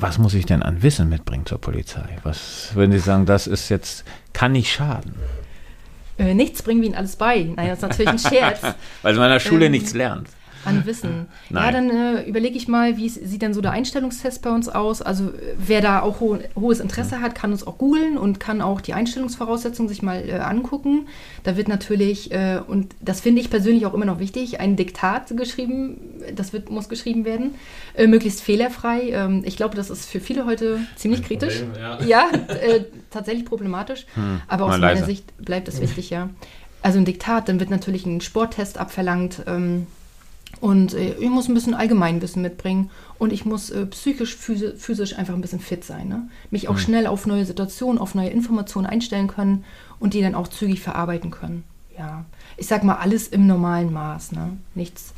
Was 0.00 0.18
muss 0.18 0.34
ich 0.34 0.46
denn 0.46 0.64
an 0.64 0.82
Wissen 0.82 1.08
mitbringen 1.08 1.46
zur 1.46 1.60
Polizei? 1.60 2.18
Was 2.24 2.74
würden 2.74 2.90
Sie 2.90 2.98
sagen, 2.98 3.24
das 3.24 3.46
ist 3.46 3.68
jetzt, 3.68 4.04
kann 4.32 4.50
nicht 4.50 4.72
schaden? 4.72 5.14
Äh, 6.18 6.34
nichts 6.34 6.62
bringen 6.62 6.80
wir 6.80 6.88
Ihnen 6.88 6.96
alles 6.96 7.14
bei. 7.14 7.44
Naja, 7.54 7.76
das 7.76 7.78
ist 7.78 7.82
natürlich 7.82 8.08
ein 8.08 8.18
Scherz. 8.32 8.62
Weil 9.02 9.14
man 9.14 9.26
in 9.26 9.32
der 9.32 9.40
Schule 9.40 9.66
ähm, 9.66 9.72
nichts 9.72 9.94
lernt 9.94 10.28
an 10.66 10.86
Wissen. 10.86 11.26
Nein. 11.50 11.64
Ja, 11.64 11.72
dann 11.72 11.90
äh, 11.90 12.22
überlege 12.22 12.56
ich 12.56 12.68
mal, 12.68 12.96
wie 12.96 13.08
sieht 13.08 13.42
denn 13.42 13.54
so 13.54 13.60
der 13.60 13.72
Einstellungstest 13.72 14.42
bei 14.42 14.50
uns 14.50 14.68
aus? 14.68 15.02
Also 15.02 15.32
wer 15.58 15.80
da 15.80 16.00
auch 16.00 16.20
ho 16.20 16.38
hohes 16.54 16.80
Interesse 16.80 17.20
hat, 17.20 17.34
kann 17.34 17.52
uns 17.52 17.66
auch 17.66 17.78
googeln 17.78 18.18
und 18.18 18.40
kann 18.40 18.60
auch 18.60 18.80
die 18.80 18.92
Einstellungsvoraussetzungen 18.92 19.88
sich 19.88 20.02
mal 20.02 20.28
äh, 20.28 20.32
angucken. 20.38 21.06
Da 21.44 21.56
wird 21.56 21.68
natürlich, 21.68 22.32
äh, 22.32 22.60
und 22.66 22.94
das 23.00 23.20
finde 23.20 23.40
ich 23.40 23.50
persönlich 23.50 23.86
auch 23.86 23.94
immer 23.94 24.04
noch 24.04 24.18
wichtig, 24.18 24.60
ein 24.60 24.76
Diktat 24.76 25.36
geschrieben, 25.36 25.98
das 26.34 26.52
wird, 26.52 26.70
muss 26.70 26.88
geschrieben 26.88 27.24
werden, 27.24 27.54
äh, 27.94 28.06
möglichst 28.06 28.42
fehlerfrei. 28.42 29.10
Ähm, 29.10 29.42
ich 29.44 29.56
glaube, 29.56 29.76
das 29.76 29.90
ist 29.90 30.06
für 30.06 30.20
viele 30.20 30.46
heute 30.46 30.80
ziemlich 30.96 31.20
ein 31.20 31.26
kritisch. 31.26 31.60
Problem, 31.60 32.08
ja, 32.08 32.30
ja 32.30 32.30
äh, 32.48 32.84
tatsächlich 33.10 33.44
problematisch. 33.44 34.06
Hm, 34.14 34.40
aber 34.48 34.66
aus 34.66 34.78
meiner 34.78 35.04
Sicht 35.04 35.36
bleibt 35.38 35.68
es 35.68 35.80
wichtig, 35.80 36.10
ja. 36.10 36.30
Also 36.82 36.98
ein 36.98 37.04
Diktat, 37.04 37.48
dann 37.48 37.58
wird 37.58 37.70
natürlich 37.70 38.06
ein 38.06 38.20
Sporttest 38.20 38.78
abverlangt. 38.78 39.42
Ähm, 39.46 39.86
und 40.60 40.94
äh, 40.94 41.14
ich 41.14 41.28
muss 41.28 41.48
ein 41.48 41.54
bisschen 41.54 41.74
Allgemeinwissen 41.74 42.42
mitbringen 42.42 42.90
und 43.18 43.32
ich 43.32 43.44
muss 43.44 43.70
äh, 43.70 43.86
psychisch, 43.86 44.36
physisch 44.36 45.18
einfach 45.18 45.34
ein 45.34 45.40
bisschen 45.40 45.60
fit 45.60 45.84
sein. 45.84 46.08
Ne? 46.08 46.28
Mich 46.50 46.68
auch 46.68 46.74
mhm. 46.74 46.78
schnell 46.78 47.06
auf 47.06 47.26
neue 47.26 47.44
Situationen, 47.44 47.98
auf 47.98 48.14
neue 48.14 48.30
Informationen 48.30 48.86
einstellen 48.86 49.28
können 49.28 49.64
und 49.98 50.14
die 50.14 50.22
dann 50.22 50.34
auch 50.34 50.48
zügig 50.48 50.80
verarbeiten 50.80 51.30
können. 51.30 51.64
Ja, 51.98 52.24
ich 52.56 52.66
sag 52.66 52.84
mal, 52.84 52.96
alles 52.96 53.28
im 53.28 53.46
normalen 53.46 53.92
Maß. 53.92 54.32
Ne? 54.32 54.56
Nichts. 54.74 55.14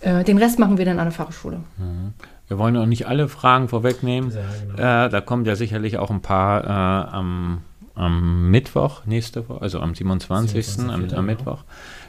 Äh, 0.00 0.24
den 0.24 0.38
Rest 0.38 0.58
machen 0.58 0.78
wir 0.78 0.84
dann 0.84 0.98
an 0.98 1.06
der 1.06 1.12
Fachhochschule. 1.12 1.60
Mhm. 1.78 2.14
Wir 2.48 2.58
wollen 2.58 2.76
auch 2.76 2.86
nicht 2.86 3.06
alle 3.06 3.28
Fragen 3.28 3.68
vorwegnehmen. 3.68 4.32
Ja, 4.32 4.40
genau. 4.76 5.06
Äh, 5.06 5.08
da 5.08 5.20
kommt 5.20 5.46
ja 5.46 5.54
sicherlich 5.54 5.98
auch 5.98 6.10
ein 6.10 6.20
paar 6.20 6.64
äh, 6.64 7.14
am, 7.14 7.60
am, 7.94 8.50
Mittwoch, 8.50 9.06
nächste 9.06 9.48
Woche, 9.48 9.62
also 9.62 9.78
am 9.78 9.94
27. 9.94 10.66
27 10.66 11.12
am, 11.12 11.18
am 11.18 11.26
Mittwoch. 11.26 11.64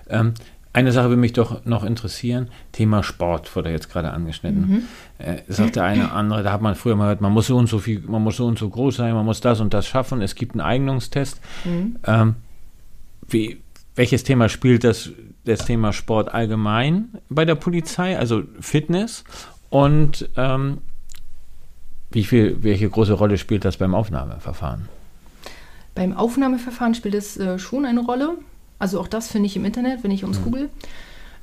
Ähm, 0.09 0.33
eine 0.73 0.91
Sache 0.91 1.09
würde 1.09 1.19
mich 1.19 1.33
doch 1.33 1.65
noch 1.65 1.83
interessieren, 1.83 2.47
Thema 2.71 3.03
Sport 3.03 3.53
wurde 3.55 3.71
jetzt 3.71 3.89
gerade 3.89 4.11
angeschnitten. 4.11 4.69
Mhm. 4.69 4.83
Äh, 5.17 5.41
sagt 5.47 5.75
der 5.75 5.83
eine 5.83 6.05
oder 6.05 6.13
andere, 6.13 6.43
da 6.43 6.51
hat 6.53 6.61
man 6.61 6.75
früher 6.75 6.95
mal 6.95 7.03
gehört, 7.05 7.21
man 7.21 7.33
muss 7.33 7.47
so 7.47 7.57
und 7.57 7.67
so 7.67 7.79
viel, 7.79 8.01
man 8.01 8.23
muss 8.23 8.37
so 8.37 8.45
und 8.45 8.57
so 8.57 8.69
groß 8.69 8.95
sein, 8.95 9.13
man 9.13 9.25
muss 9.25 9.41
das 9.41 9.59
und 9.59 9.73
das 9.73 9.87
schaffen, 9.87 10.21
es 10.21 10.35
gibt 10.35 10.53
einen 10.53 10.61
Eignungstest. 10.61 11.41
Mhm. 11.65 11.97
Ähm, 12.05 12.35
wie, 13.27 13.61
welches 13.95 14.23
Thema 14.23 14.49
spielt 14.49 14.83
das, 14.83 15.11
das 15.43 15.65
Thema 15.65 15.91
Sport 15.91 16.33
allgemein 16.33 17.09
bei 17.29 17.45
der 17.45 17.55
Polizei, 17.55 18.17
also 18.17 18.43
Fitness? 18.59 19.23
Und 19.69 20.29
ähm, 20.37 20.79
wie 22.11 22.23
viel, 22.23 22.63
welche 22.63 22.89
große 22.89 23.13
Rolle 23.13 23.37
spielt 23.37 23.65
das 23.65 23.77
beim 23.77 23.95
Aufnahmeverfahren? 23.95 24.87
Beim 25.95 26.15
Aufnahmeverfahren 26.15 26.95
spielt 26.95 27.15
es 27.15 27.37
äh, 27.37 27.59
schon 27.59 27.85
eine 27.85 28.01
Rolle. 28.01 28.37
Also 28.81 28.99
auch 28.99 29.07
das 29.07 29.27
finde 29.27 29.45
ich 29.45 29.55
im 29.55 29.63
Internet, 29.63 30.03
wenn 30.03 30.09
ich 30.09 30.23
uns 30.23 30.39
mhm. 30.39 30.43
google. 30.43 30.69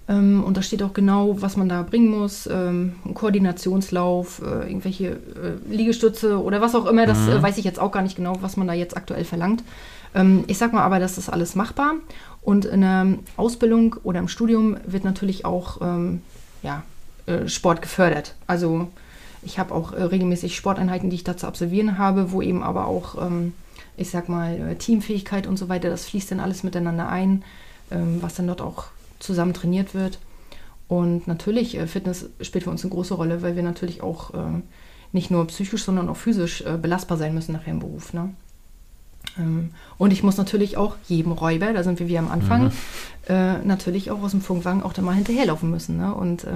Ähm, 0.09 0.43
und 0.43 0.57
da 0.57 0.63
steht 0.63 0.83
auch 0.83 0.93
genau, 0.93 1.41
was 1.41 1.57
man 1.57 1.69
da 1.69 1.83
bringen 1.83 2.11
muss. 2.11 2.49
Ähm, 2.51 2.97
ein 3.05 3.15
Koordinationslauf, 3.15 4.43
äh, 4.43 4.67
irgendwelche 4.67 5.11
äh, 5.11 5.71
Liegestütze 5.71 6.43
oder 6.43 6.61
was 6.61 6.75
auch 6.75 6.87
immer. 6.87 7.07
Das 7.07 7.19
mhm. 7.21 7.35
äh, 7.35 7.43
weiß 7.43 7.57
ich 7.59 7.65
jetzt 7.65 7.79
auch 7.79 7.93
gar 7.93 8.03
nicht 8.03 8.17
genau, 8.17 8.39
was 8.41 8.57
man 8.57 8.67
da 8.67 8.73
jetzt 8.73 8.97
aktuell 8.97 9.25
verlangt. 9.25 9.63
Ähm, 10.17 10.43
ich 10.49 10.59
sage 10.59 10.75
mal 10.75 10.83
aber, 10.83 10.99
das 10.99 11.17
ist 11.17 11.29
alles 11.29 11.55
machbar. 11.55 11.95
Und 12.43 12.65
in 12.65 12.81
der 12.81 13.07
Ausbildung 13.37 13.95
oder 14.03 14.19
im 14.19 14.29
Studium 14.29 14.77
wird 14.85 15.05
natürlich 15.05 15.45
auch 15.45 15.81
ähm, 15.81 16.23
ja, 16.65 16.83
äh, 17.27 17.47
Sport 17.47 17.83
gefördert. 17.83 18.35
Also 18.49 18.89
ich 19.43 19.61
habe 19.61 19.73
auch 19.73 19.93
äh, 19.93 20.03
regelmäßig 20.03 20.57
Sporteinheiten, 20.57 21.09
die 21.09 21.17
ich 21.17 21.25
da 21.25 21.37
zu 21.37 21.47
absolvieren 21.47 21.99
habe, 21.99 22.33
wo 22.33 22.43
eben 22.43 22.65
aber 22.65 22.89
auch 22.89 23.25
ähm, 23.25 23.53
ich 23.99 24.11
sag 24.11 24.29
mal, 24.29 24.71
äh, 24.71 24.77
Teamfähigkeit 24.77 25.47
und 25.47 25.57
so 25.57 25.69
weiter, 25.69 25.91
das 25.91 26.07
fließt 26.07 26.31
dann 26.31 26.41
alles 26.41 26.63
miteinander 26.63 27.09
ein, 27.09 27.45
ähm, 27.91 28.19
was 28.21 28.35
dann 28.35 28.47
dort 28.47 28.61
auch 28.61 28.85
zusammen 29.19 29.53
trainiert 29.53 29.95
wird. 29.95 30.19
Und 30.87 31.27
natürlich, 31.27 31.77
äh, 31.77 31.87
Fitness 31.87 32.27
spielt 32.41 32.65
für 32.65 32.71
uns 32.71 32.83
eine 32.83 32.93
große 32.93 33.15
Rolle, 33.15 33.43
weil 33.43 33.57
wir 33.57 33.63
natürlich 33.63 34.03
auch 34.03 34.33
äh, 34.33 34.63
nicht 35.13 35.31
nur 35.31 35.47
psychisch, 35.49 35.85
sondern 35.85 36.09
auch 36.09 36.17
physisch 36.17 36.63
belastbar 36.83 37.17
sein 37.17 37.33
müssen 37.33 37.53
nachher 37.53 37.71
im 37.71 37.79
Beruf. 37.79 38.13
Ne? 38.13 38.35
Ähm, 39.39 39.71
und 39.97 40.13
ich 40.13 40.23
muss 40.23 40.37
natürlich 40.37 40.77
auch 40.77 40.97
jedem 41.09 41.33
Räuber, 41.33 41.73
da 41.73 41.83
sind 41.83 41.99
wir 41.99 42.09
wie 42.09 42.19
am 42.19 42.31
Anfang, 42.31 42.65
mhm. 43.27 43.67
natürlich 43.67 44.11
auch 44.11 44.23
aus 44.23 44.33
dem 44.33 44.43
Funkwagen 44.43 44.83
auch 44.83 44.93
da 44.93 45.01
mal 45.01 45.15
hinterherlaufen 45.15 45.71
müssen. 45.71 45.97
Ne? 45.97 46.15
Und 46.15 46.47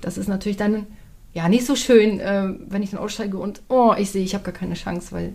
das 0.00 0.16
ist 0.16 0.28
natürlich 0.28 0.56
dann 0.56 0.86
ja 1.34 1.46
nicht 1.50 1.66
so 1.66 1.76
schön, 1.76 2.20
wenn 2.20 2.82
ich 2.82 2.92
dann 2.92 3.00
aussteige 3.00 3.36
und 3.36 3.60
oh, 3.68 3.94
ich 3.98 4.10
sehe, 4.10 4.24
ich 4.24 4.34
habe 4.34 4.44
gar 4.44 4.54
keine 4.54 4.74
Chance, 4.74 5.12
weil 5.12 5.34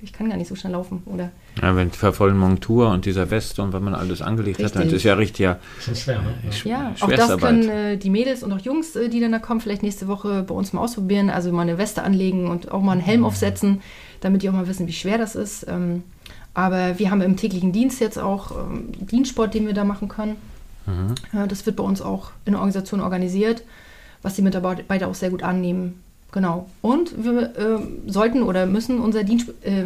ich 0.00 0.12
kann 0.12 0.28
gar 0.28 0.36
nicht 0.36 0.48
so 0.48 0.54
schnell 0.54 0.72
laufen, 0.72 1.02
oder? 1.06 1.30
Ja, 1.60 1.74
wenn 1.74 1.90
die 1.90 1.96
vollen 1.96 2.36
Montur 2.36 2.90
und 2.90 3.06
dieser 3.06 3.30
Weste 3.30 3.62
und 3.62 3.72
wenn 3.72 3.82
man 3.82 3.94
alles 3.94 4.20
angelegt 4.20 4.58
richtig. 4.58 4.76
hat, 4.76 4.84
dann 4.84 4.94
ist 4.94 5.02
ja 5.04 5.14
richtig 5.14 5.44
ja. 5.44 5.58
Schon 5.80 5.96
schwer, 5.96 6.20
ne? 6.20 6.34
Äh, 6.44 6.68
ja, 6.68 6.94
auch 7.00 7.10
das 7.10 7.38
können 7.38 7.68
äh, 7.68 7.96
die 7.96 8.10
Mädels 8.10 8.42
und 8.42 8.52
auch 8.52 8.60
Jungs, 8.60 8.94
äh, 8.94 9.08
die 9.08 9.20
dann 9.20 9.32
da 9.32 9.38
kommen, 9.38 9.60
vielleicht 9.60 9.82
nächste 9.82 10.06
Woche 10.06 10.42
bei 10.42 10.54
uns 10.54 10.72
mal 10.74 10.82
ausprobieren. 10.82 11.30
Also 11.30 11.50
mal 11.50 11.62
eine 11.62 11.78
Weste 11.78 12.02
anlegen 12.02 12.48
und 12.48 12.70
auch 12.72 12.82
mal 12.82 12.92
einen 12.92 13.00
Helm 13.00 13.20
mhm. 13.20 13.26
aufsetzen, 13.26 13.80
damit 14.20 14.42
die 14.42 14.50
auch 14.50 14.54
mal 14.54 14.68
wissen, 14.68 14.86
wie 14.86 14.92
schwer 14.92 15.16
das 15.16 15.34
ist. 15.34 15.66
Ähm, 15.66 16.02
aber 16.52 16.98
wir 16.98 17.10
haben 17.10 17.22
im 17.22 17.36
täglichen 17.36 17.72
Dienst 17.72 18.00
jetzt 18.00 18.18
auch 18.18 18.50
ähm, 18.50 18.92
Dienstsport, 19.06 19.54
den 19.54 19.66
wir 19.66 19.74
da 19.74 19.84
machen 19.84 20.08
können. 20.08 20.36
Mhm. 20.84 21.14
Äh, 21.38 21.48
das 21.48 21.64
wird 21.64 21.76
bei 21.76 21.84
uns 21.84 22.02
auch 22.02 22.32
in 22.44 22.52
der 22.52 22.60
Organisation 22.60 23.00
organisiert, 23.00 23.62
was 24.20 24.34
die 24.34 24.42
Mitarbeiter 24.42 25.08
auch 25.08 25.14
sehr 25.14 25.30
gut 25.30 25.42
annehmen. 25.42 26.02
Genau. 26.32 26.68
Und 26.82 27.24
wir 27.24 27.56
äh, 27.56 27.78
sollten 28.10 28.42
oder 28.42 28.66
müssen 28.66 29.00
unser, 29.00 29.24
Dienst, 29.24 29.48
äh, 29.62 29.84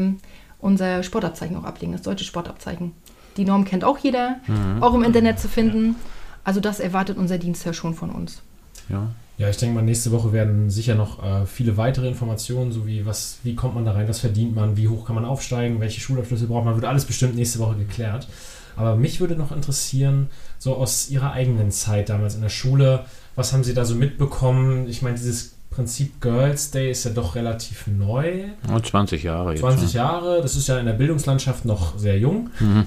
unser 0.61 1.03
Sportabzeichen 1.03 1.57
auch 1.57 1.65
ablegen, 1.65 1.93
das 1.93 2.03
deutsche 2.03 2.25
Sportabzeichen. 2.25 2.93
Die 3.37 3.45
Norm 3.45 3.65
kennt 3.65 3.85
auch 3.85 3.99
jeder, 3.99 4.37
Mhm. 4.49 4.83
auch 4.83 4.95
im 4.95 5.03
Internet 5.05 5.39
zu 5.39 5.49
finden. 5.49 5.97
Also 6.43 6.61
das 6.61 6.81
erwartet 6.81 7.17
unser 7.19 7.39
Dienst 7.39 7.65
ja 7.65 7.73
schon 7.73 7.95
von 7.95 8.11
uns. 8.11 8.43
Ja. 8.89 9.09
Ja, 9.39 9.49
ich 9.49 9.57
denke 9.57 9.75
mal, 9.75 9.83
nächste 9.83 10.11
Woche 10.13 10.33
werden 10.35 10.69
sicher 10.69 10.95
noch 10.95 11.23
äh, 11.25 11.47
viele 11.47 11.79
weitere 11.79 12.09
Informationen, 12.09 12.73
so 12.73 12.87
wie 12.87 13.07
was, 13.07 13.39
wie 13.43 13.55
kommt 13.55 13.75
man 13.75 13.87
da 13.87 13.93
rein, 13.93 14.07
was 14.07 14.19
verdient 14.21 14.55
man, 14.55 14.77
wie 14.77 14.89
hoch 14.89 15.07
kann 15.07 15.15
man 15.15 15.25
aufsteigen, 15.25 15.81
welche 15.81 15.99
Schulabschlüsse 16.01 16.47
braucht 16.47 16.67
man, 16.67 16.75
wird 16.75 16.85
alles 16.85 17.07
bestimmt 17.07 17.37
nächste 17.37 17.59
Woche 17.59 17.77
geklärt. 17.77 18.29
Aber 18.77 18.97
mich 18.97 19.19
würde 19.19 19.37
noch 19.37 19.51
interessieren, 19.51 20.29
so 20.59 20.75
aus 20.77 21.09
Ihrer 21.09 21.33
eigenen 21.33 21.71
Zeit 21.71 22.11
damals 22.11 22.35
in 22.35 22.43
der 22.43 22.51
Schule, 22.51 23.07
was 23.35 23.55
haben 23.55 23.65
Sie 23.65 23.73
da 23.73 23.87
so 23.87 23.95
mitbekommen? 23.95 24.87
Ich 24.89 25.01
meine, 25.01 25.17
dieses 25.17 25.55
Prinzip 25.71 26.21
Girls 26.21 26.71
Day 26.73 26.91
ist 26.91 27.05
ja 27.05 27.13
doch 27.13 27.37
relativ 27.37 27.87
neu. 27.87 28.45
Und 28.69 28.87
20 28.87 29.23
Jahre 29.23 29.53
jetzt. 29.53 29.61
20 29.61 29.91
schon. 29.91 29.97
Jahre, 29.97 30.43
das 30.43 30.57
ist 30.57 30.67
ja 30.69 30.79
in 30.79 30.87
der 30.87 30.95
Bildungslandschaft 30.95 31.65
noch 31.65 31.97
sehr 31.99 32.19
jung. 32.19 32.51
Mhm. 32.59 32.87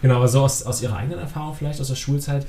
Genau, 0.00 0.16
aber 0.16 0.28
so 0.28 0.40
aus, 0.42 0.62
aus 0.62 0.82
Ihrer 0.82 0.96
eigenen 0.96 1.18
Erfahrung 1.18 1.54
vielleicht, 1.54 1.80
aus 1.80 1.88
der 1.88 1.94
Schulzeit, 1.94 2.46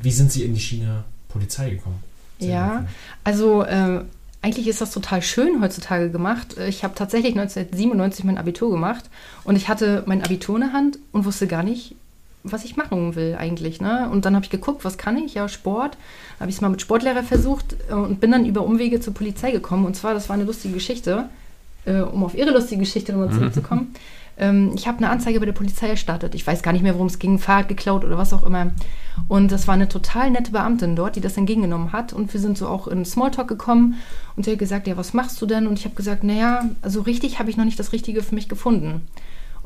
wie 0.00 0.10
sind 0.10 0.32
Sie 0.32 0.44
in 0.44 0.54
die 0.54 0.60
Schiene 0.60 1.04
Polizei 1.28 1.70
gekommen? 1.70 2.02
Sehr 2.38 2.48
Ja, 2.50 2.68
gerne. 2.68 2.88
also 3.24 3.62
äh, 3.64 4.00
eigentlich 4.42 4.66
ist 4.68 4.80
das 4.80 4.92
total 4.92 5.20
schön 5.22 5.60
heutzutage 5.62 6.10
gemacht. 6.10 6.56
Ich 6.66 6.82
habe 6.84 6.94
tatsächlich 6.94 7.32
1997 7.32 8.24
mein 8.24 8.38
Abitur 8.38 8.70
gemacht 8.70 9.10
und 9.44 9.56
ich 9.56 9.68
hatte 9.68 10.04
mein 10.06 10.22
Abitur 10.22 10.56
in 10.56 10.62
der 10.62 10.72
Hand 10.72 10.98
und 11.12 11.24
wusste 11.26 11.46
gar 11.46 11.62
nicht, 11.62 11.94
was 12.52 12.64
ich 12.64 12.76
machen 12.76 13.14
will 13.14 13.36
eigentlich. 13.38 13.80
Ne? 13.80 14.08
Und 14.10 14.24
dann 14.24 14.34
habe 14.34 14.44
ich 14.44 14.50
geguckt, 14.50 14.84
was 14.84 14.98
kann 14.98 15.16
ich? 15.16 15.34
Ja, 15.34 15.48
Sport. 15.48 15.96
Habe 16.40 16.50
ich 16.50 16.56
es 16.56 16.60
mal 16.60 16.68
mit 16.68 16.80
Sportlehrer 16.80 17.22
versucht 17.22 17.76
äh, 17.90 17.94
und 17.94 18.20
bin 18.20 18.30
dann 18.30 18.46
über 18.46 18.62
Umwege 18.62 19.00
zur 19.00 19.14
Polizei 19.14 19.50
gekommen. 19.50 19.86
Und 19.86 19.96
zwar, 19.96 20.14
das 20.14 20.28
war 20.28 20.34
eine 20.34 20.44
lustige 20.44 20.74
Geschichte, 20.74 21.28
äh, 21.84 22.00
um 22.00 22.24
auf 22.24 22.34
Ihre 22.34 22.50
lustige 22.50 22.80
Geschichte 22.80 23.12
nochmal 23.12 23.32
zurückzukommen. 23.32 23.94
Ähm, 24.38 24.72
ich 24.74 24.86
habe 24.86 24.98
eine 24.98 25.10
Anzeige 25.10 25.40
bei 25.40 25.46
der 25.46 25.52
Polizei 25.52 25.88
erstattet. 25.88 26.34
Ich 26.34 26.46
weiß 26.46 26.62
gar 26.62 26.72
nicht 26.72 26.82
mehr, 26.82 26.94
worum 26.94 27.06
es 27.06 27.18
ging, 27.18 27.38
Fahrrad 27.38 27.68
geklaut 27.68 28.04
oder 28.04 28.18
was 28.18 28.32
auch 28.32 28.44
immer. 28.44 28.72
Und 29.28 29.50
das 29.50 29.66
war 29.66 29.74
eine 29.74 29.88
total 29.88 30.30
nette 30.30 30.52
Beamtin 30.52 30.94
dort, 30.94 31.16
die 31.16 31.20
das 31.20 31.36
entgegengenommen 31.36 31.92
hat. 31.92 32.12
Und 32.12 32.32
wir 32.32 32.40
sind 32.40 32.58
so 32.58 32.68
auch 32.68 32.86
in 32.86 33.04
Smalltalk 33.04 33.48
gekommen. 33.48 33.94
Und 34.36 34.44
sie 34.44 34.52
hat 34.52 34.58
gesagt, 34.58 34.86
ja, 34.86 34.96
was 34.96 35.14
machst 35.14 35.40
du 35.40 35.46
denn? 35.46 35.66
Und 35.66 35.78
ich 35.78 35.84
habe 35.84 35.94
gesagt, 35.94 36.22
naja, 36.22 36.68
also 36.82 37.00
richtig 37.00 37.38
habe 37.38 37.50
ich 37.50 37.56
noch 37.56 37.64
nicht 37.64 37.78
das 37.78 37.92
Richtige 37.92 38.22
für 38.22 38.34
mich 38.34 38.48
gefunden. 38.48 39.02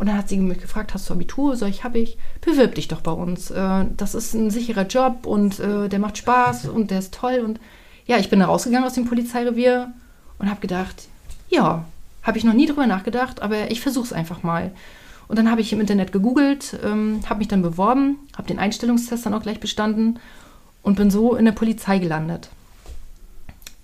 Und 0.01 0.07
dann 0.07 0.17
hat 0.17 0.31
sie 0.31 0.39
mich 0.39 0.63
gefragt, 0.63 0.95
hast 0.95 1.11
du 1.11 1.13
Abitur? 1.13 1.57
Sag 1.57 1.69
ich, 1.69 1.85
habe 1.85 1.99
ich. 1.99 2.17
Bewirb 2.41 2.75
dich 2.75 2.89
doch 2.89 3.03
bei 3.03 3.13
uns. 3.13 3.51
Äh, 3.51 3.85
das 3.99 4.15
ist 4.15 4.33
ein 4.33 4.51
sicherer 4.51 4.87
Job 4.87 5.27
und 5.27 5.61
äh, 5.61 5.91
der 5.91 5.99
macht 5.99 6.17
Spaß 6.17 6.69
und 6.69 6.91
der 6.91 7.01
ist 7.01 7.13
toll. 7.13 7.43
Und 7.45 7.61
ja, 8.07 8.17
ich 8.17 8.31
bin 8.31 8.41
da 8.41 8.47
rausgegangen 8.47 8.87
aus 8.87 8.95
dem 8.95 9.05
Polizeirevier 9.05 9.93
und 10.39 10.49
habe 10.49 10.63
gedacht, 10.63 11.09
ja, 11.51 11.85
habe 12.23 12.39
ich 12.39 12.45
noch 12.45 12.55
nie 12.55 12.65
drüber 12.65 12.87
nachgedacht, 12.87 13.43
aber 13.43 13.71
ich 13.71 13.83
versuche 13.83 14.07
es 14.07 14.15
einfach 14.15 14.43
mal. 14.43 14.73
Und 15.29 15.39
dann 15.39 15.51
habe 15.51 15.61
ich 15.61 15.71
im 15.71 15.83
Internet 15.83 16.13
gegoogelt, 16.13 16.79
ähm, 16.83 17.21
habe 17.29 17.41
mich 17.41 17.49
dann 17.49 17.61
beworben, 17.61 18.17
habe 18.39 18.49
den 18.49 18.59
Einstellungstest 18.59 19.27
dann 19.27 19.35
auch 19.35 19.43
gleich 19.43 19.61
bestanden 19.61 20.19
und 20.83 20.97
bin 20.97 21.11
so 21.11 21.35
in 21.35 21.45
der 21.45 21.53
Polizei 21.53 21.99
gelandet. 21.99 22.49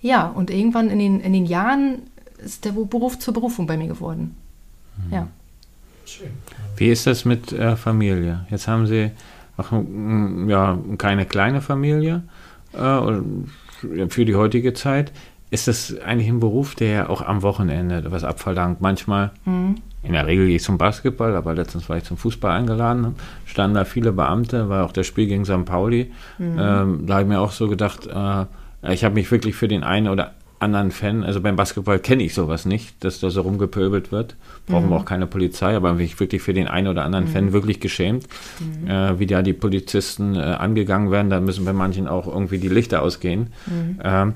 Ja, 0.01 0.27
und 0.29 0.49
irgendwann 0.49 0.89
in 0.89 0.97
den, 0.97 1.19
in 1.19 1.33
den 1.33 1.45
Jahren 1.45 2.07
ist 2.43 2.65
der 2.65 2.71
Beruf 2.71 3.19
zur 3.19 3.35
Berufung 3.35 3.67
bei 3.67 3.77
mir 3.77 3.87
geworden. 3.87 4.35
Ja. 5.11 5.27
Schön. 6.07 6.29
Wie 6.77 6.87
ist 6.87 7.05
das 7.05 7.25
mit 7.25 7.51
äh, 7.51 7.75
Familie? 7.75 8.45
Jetzt 8.49 8.67
haben 8.67 8.87
Sie 8.87 9.11
auch 9.57 9.71
ja, 10.47 10.77
keine 10.97 11.25
kleine 11.25 11.61
Familie 11.61 12.23
äh, 12.73 14.07
für 14.09 14.25
die 14.25 14.35
heutige 14.35 14.73
Zeit. 14.73 15.11
Ist 15.49 15.67
das 15.67 15.97
eigentlich 15.99 16.27
ein 16.27 16.39
Beruf, 16.39 16.75
der 16.75 16.87
ja 16.89 17.09
auch 17.09 17.21
am 17.21 17.41
Wochenende 17.41 18.03
was 18.11 18.23
abverlangt? 18.23 18.81
Manchmal, 18.81 19.31
in 20.03 20.13
der 20.13 20.27
Regel 20.27 20.47
gehe 20.47 20.57
ich 20.57 20.63
zum 20.63 20.77
Basketball, 20.77 21.35
aber 21.35 21.55
letztens 21.55 21.87
war 21.87 21.97
ich 21.97 22.03
zum 22.03 22.17
Fußball 22.17 22.51
eingeladen, 22.51 23.15
standen 23.45 23.75
da 23.75 23.85
viele 23.85 24.11
Beamte, 24.11 24.67
war 24.67 24.85
auch 24.85 24.91
das 24.91 25.07
Spiel 25.07 25.27
gegen 25.27 25.45
St. 25.45 25.63
Pauli. 25.63 26.11
Ähm, 26.39 27.05
da 27.05 27.13
habe 27.13 27.23
ich 27.23 27.27
mir 27.29 27.39
auch 27.39 27.51
so 27.51 27.69
gedacht, 27.69 28.07
äh, 28.07 28.45
ich 28.93 29.03
habe 29.03 29.15
mich 29.15 29.31
wirklich 29.31 29.55
für 29.55 29.67
den 29.67 29.83
einen 29.83 30.09
oder 30.09 30.33
anderen 30.59 30.91
Fan, 30.91 31.23
also 31.23 31.39
beim 31.41 31.55
Basketball 31.55 31.99
kenne 31.99 32.23
ich 32.23 32.33
sowas 32.33 32.65
nicht, 32.65 33.03
dass 33.03 33.19
da 33.19 33.29
so 33.29 33.41
rumgepöbelt 33.41 34.11
wird. 34.11 34.35
Brauchen 34.65 34.89
wir 34.89 34.97
auch 34.97 35.05
keine 35.05 35.27
Polizei, 35.27 35.75
aber 35.75 35.93
mich 35.93 36.19
wirklich 36.19 36.41
für 36.41 36.53
den 36.53 36.67
einen 36.67 36.87
oder 36.87 37.03
anderen 37.05 37.27
Fan 37.27 37.53
wirklich 37.53 37.79
geschämt, 37.79 38.25
äh, 38.87 39.19
wie 39.19 39.27
da 39.27 39.41
die 39.41 39.53
Polizisten 39.53 40.35
äh, 40.35 40.39
angegangen 40.39 41.11
werden. 41.11 41.29
Da 41.29 41.39
müssen 41.39 41.63
bei 41.63 41.73
manchen 41.73 42.07
auch 42.07 42.27
irgendwie 42.27 42.57
die 42.57 42.69
Lichter 42.69 43.01
ausgehen. 43.01 43.53
Ähm, 44.03 44.33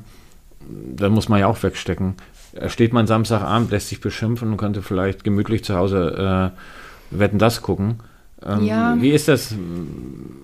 da 0.95 1.09
muss 1.09 1.27
man 1.27 1.39
ja 1.39 1.47
auch 1.47 1.61
wegstecken. 1.63 2.15
Äh, 2.53 2.69
Steht 2.69 2.93
man 2.93 3.07
Samstagabend, 3.07 3.71
lässt 3.71 3.89
sich 3.89 3.99
beschimpfen 3.99 4.51
und 4.51 4.57
könnte 4.57 4.81
vielleicht 4.81 5.23
gemütlich 5.23 5.63
zu 5.63 5.75
Hause 5.75 6.51
äh, 7.11 7.17
Wetten 7.17 7.39
das 7.39 7.61
gucken. 7.61 7.95
Ähm, 8.45 8.63
Ja. 8.63 8.95
Wie 8.99 9.11
ist 9.11 9.27
das? 9.27 9.55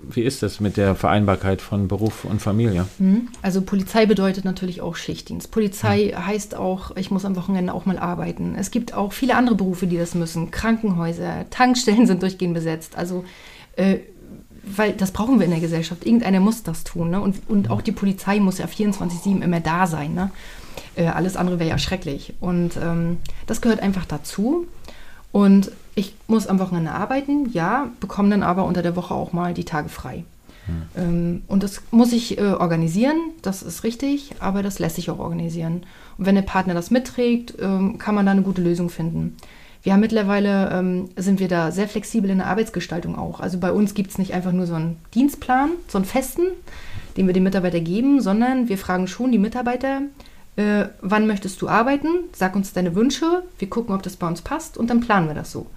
Wie 0.10 0.21
ist 0.21 0.41
das 0.41 0.62
mit 0.62 0.77
der 0.77 0.95
Vereinbarkeit 0.95 1.62
von 1.62 1.89
Beruf 1.89 2.23
und 2.23 2.41
Familie? 2.41 2.86
Hm? 2.97 3.27
Also 3.41 3.62
Polizei 3.62 4.05
bedeutet 4.05 4.45
natürlich 4.45 4.79
auch 4.79 4.95
Schichtdienst. 4.95 5.51
Polizei 5.51 6.13
heißt 6.15 6.55
auch, 6.55 6.95
ich 6.95 7.12
muss 7.12 7.25
am 7.25 7.36
Wochenende 7.36 7.73
auch 7.73 7.86
mal 7.86 7.99
arbeiten. 7.99 8.55
Es 8.57 8.71
gibt 8.71 8.93
auch 8.93 9.12
viele 9.12 9.36
andere 9.36 9.55
Berufe, 9.55 9.86
die 9.86 9.97
das 9.97 10.15
müssen. 10.15 10.49
Krankenhäuser, 10.49 11.49
Tankstellen 11.49 12.07
sind 12.07 12.21
durchgehend 12.21 12.53
besetzt. 12.53 12.97
Also 12.97 13.25
äh, 13.75 13.97
weil 14.75 14.93
das 14.93 15.12
brauchen 15.12 15.39
wir 15.39 15.45
in 15.45 15.51
der 15.51 15.60
Gesellschaft. 15.60 16.05
Irgendeiner 16.05 16.39
muss 16.39 16.63
das 16.63 16.83
tun. 16.83 17.10
Ne? 17.10 17.21
Und, 17.21 17.38
und 17.47 17.69
auch 17.69 17.81
die 17.81 17.91
Polizei 17.91 18.39
muss 18.39 18.57
ja 18.57 18.65
24-7 18.65 19.41
immer 19.41 19.60
da 19.60 19.88
sein. 19.88 20.13
Ne? 20.13 20.31
Äh, 20.95 21.07
alles 21.07 21.38
andere 21.38 21.60
wäre 21.60 21.69
ja 21.69 21.77
schrecklich. 21.77 22.33
Und 22.39 22.77
ähm, 22.81 23.17
das 23.45 23.62
gehört 23.62 23.81
einfach 23.81 24.05
dazu. 24.05 24.67
Und 25.31 25.71
ich 25.97 26.13
muss 26.27 26.47
am 26.47 26.60
Wochenende 26.60 26.91
arbeiten, 26.91 27.49
ja, 27.51 27.89
bekomme 27.99 28.29
dann 28.29 28.43
aber 28.43 28.65
unter 28.65 28.81
der 28.81 28.95
Woche 28.95 29.13
auch 29.13 29.33
mal 29.33 29.53
die 29.53 29.65
Tage 29.65 29.89
frei. 29.89 30.23
Ähm, 30.95 31.43
und 31.47 31.63
das 31.63 31.81
muss 31.91 32.13
ich 32.13 32.38
äh, 32.38 32.41
organisieren, 32.41 33.17
das 33.41 33.63
ist 33.63 33.83
richtig, 33.83 34.36
aber 34.39 34.63
das 34.63 34.79
lässt 34.79 34.97
sich 34.97 35.10
auch 35.10 35.19
organisieren. 35.19 35.86
Und 36.17 36.25
wenn 36.25 36.36
der 36.36 36.41
Partner 36.41 36.73
das 36.73 36.91
mitträgt, 36.91 37.55
ähm, 37.60 37.97
kann 37.97 38.15
man 38.15 38.25
da 38.25 38.31
eine 38.33 38.41
gute 38.41 38.62
Lösung 38.62 38.89
finden. 38.89 39.38
Wir 39.83 39.93
haben 39.93 40.01
mittlerweile, 40.01 40.69
ähm, 40.71 41.10
sind 41.15 41.39
wir 41.39 41.47
da 41.47 41.71
sehr 41.71 41.88
flexibel 41.88 42.29
in 42.29 42.39
der 42.39 42.47
Arbeitsgestaltung 42.47 43.17
auch. 43.17 43.39
Also 43.39 43.60
bei 43.60 43.71
uns 43.71 43.93
gibt 43.93 44.12
es 44.12 44.17
nicht 44.17 44.33
einfach 44.33 44.51
nur 44.51 44.65
so 44.65 44.73
einen 44.73 44.97
Dienstplan, 45.13 45.69
so 45.88 45.97
einen 45.97 46.05
festen, 46.05 46.47
den 47.15 47.27
wir 47.27 47.33
den 47.33 47.43
Mitarbeiter 47.43 47.79
geben, 47.79 48.21
sondern 48.21 48.67
wir 48.67 48.77
fragen 48.77 49.07
schon 49.07 49.31
die 49.31 49.38
Mitarbeiter, 49.38 50.01
äh, 50.58 50.89
wann 51.02 51.28
möchtest 51.28 51.62
du 51.62 51.70
arbeiten? 51.70 52.26
Sag 52.34 52.56
uns 52.56 52.74
deine 52.74 52.96
Wünsche, 52.96 53.43
wir 53.58 53.70
gucken, 53.70 53.96
ob 53.96 54.04
das 54.04 54.17
bei 54.17 54.28
uns 54.28 54.41
passt 54.41 54.78
und 54.78 54.89
dann 54.89 55.00
planen 55.00 55.28
wir 55.28 55.36
das 55.36 55.52
so. 55.52 55.67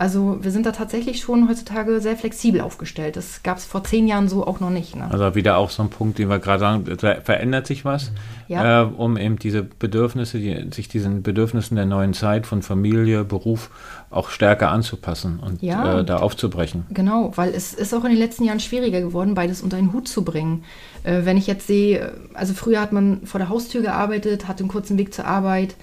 Also 0.00 0.38
wir 0.42 0.52
sind 0.52 0.64
da 0.64 0.70
tatsächlich 0.70 1.20
schon 1.20 1.48
heutzutage 1.48 2.00
sehr 2.00 2.16
flexibel 2.16 2.60
aufgestellt. 2.60 3.16
Das 3.16 3.42
gab 3.42 3.58
es 3.58 3.64
vor 3.64 3.82
zehn 3.82 4.06
Jahren 4.06 4.28
so 4.28 4.46
auch 4.46 4.60
noch 4.60 4.70
nicht. 4.70 4.94
Ne? 4.94 5.08
Also 5.10 5.34
wieder 5.34 5.56
auch 5.56 5.70
so 5.70 5.82
ein 5.82 5.90
Punkt, 5.90 6.20
den 6.20 6.28
wir 6.30 6.38
gerade 6.38 6.60
sagen, 6.60 6.84
da 7.00 7.16
verändert 7.20 7.66
sich 7.66 7.84
was, 7.84 8.12
Ja. 8.46 8.82
äh, 8.82 8.84
um 8.86 9.16
eben 9.16 9.40
diese 9.40 9.64
Bedürfnisse, 9.64 10.38
die, 10.38 10.68
sich 10.72 10.86
diesen 10.86 11.24
Bedürfnissen 11.24 11.74
der 11.74 11.84
neuen 11.84 12.14
Zeit 12.14 12.46
von 12.46 12.62
Familie, 12.62 13.24
Beruf 13.24 13.70
auch 14.08 14.30
stärker 14.30 14.70
anzupassen 14.70 15.40
und 15.40 15.62
Ja, 15.62 15.98
äh, 15.98 16.04
da 16.04 16.18
aufzubrechen. 16.18 16.86
Genau, 16.90 17.32
weil 17.34 17.52
es 17.52 17.74
ist 17.74 17.92
auch 17.92 18.04
in 18.04 18.10
den 18.10 18.20
letzten 18.20 18.44
Jahren 18.44 18.60
schwieriger 18.60 19.00
geworden, 19.00 19.34
beides 19.34 19.62
unter 19.62 19.78
einen 19.78 19.92
Hut 19.92 20.06
zu 20.06 20.22
bringen. 20.24 20.62
Äh, 21.02 21.22
wenn 21.24 21.36
ich 21.36 21.48
jetzt 21.48 21.66
sehe, 21.66 22.12
also 22.34 22.54
früher 22.54 22.80
hat 22.80 22.92
man 22.92 23.26
vor 23.26 23.40
der 23.40 23.48
Haustür 23.48 23.82
gearbeitet, 23.82 24.46
hatte 24.46 24.60
einen 24.60 24.70
kurzen 24.70 24.96
Weg 24.96 25.12
zur 25.12 25.24
Arbeit 25.26 25.74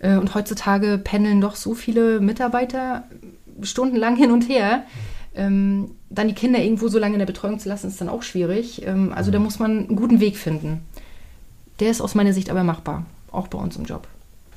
äh, 0.00 0.16
und 0.16 0.34
heutzutage 0.34 0.98
pendeln 0.98 1.40
doch 1.40 1.54
so 1.54 1.74
viele 1.74 2.18
Mitarbeiter 2.20 3.04
stundenlang 3.64 4.16
hin 4.16 4.30
und 4.30 4.48
her. 4.48 4.84
Ähm, 5.34 5.92
dann 6.10 6.28
die 6.28 6.34
Kinder 6.34 6.60
irgendwo 6.60 6.88
so 6.88 6.98
lange 6.98 7.14
in 7.14 7.18
der 7.18 7.26
Betreuung 7.26 7.58
zu 7.58 7.68
lassen, 7.68 7.88
ist 7.88 8.00
dann 8.00 8.08
auch 8.08 8.22
schwierig. 8.22 8.84
Ähm, 8.86 9.12
also 9.14 9.30
da 9.30 9.38
muss 9.38 9.58
man 9.58 9.86
einen 9.86 9.96
guten 9.96 10.20
Weg 10.20 10.36
finden. 10.36 10.82
Der 11.80 11.90
ist 11.90 12.00
aus 12.00 12.14
meiner 12.14 12.32
Sicht 12.32 12.50
aber 12.50 12.64
machbar, 12.64 13.06
auch 13.30 13.48
bei 13.48 13.58
uns 13.58 13.76
im 13.76 13.84
Job. 13.84 14.06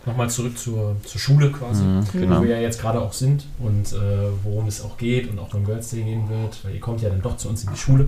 Nochmal 0.06 0.30
zurück 0.30 0.58
zur, 0.58 0.96
zur 1.04 1.20
Schule 1.20 1.50
quasi, 1.50 1.84
genau. 2.13 2.38
wo 2.38 2.44
wir 2.44 2.56
ja 2.58 2.62
jetzt 2.62 2.80
gerade 2.80 3.02
auch 3.02 3.13
sind 3.13 3.46
und 3.58 3.91
äh, 3.94 4.30
worum 4.44 4.68
es 4.68 4.82
auch 4.84 4.98
geht 4.98 5.30
und 5.30 5.39
auch 5.39 5.50
beim 5.50 5.65
Girls 5.65 5.89
Day 5.89 6.04
gehen 6.04 6.30
wird, 6.30 6.63
weil 6.63 6.76
ihr 6.76 6.80
kommt 6.80 7.02
ja 7.02 7.10
dann 7.10 7.24
doch 7.24 7.38
zu 7.38 7.50
uns 7.50 7.63
in 7.63 7.72
die 7.72 7.78
Schule. 7.78 8.08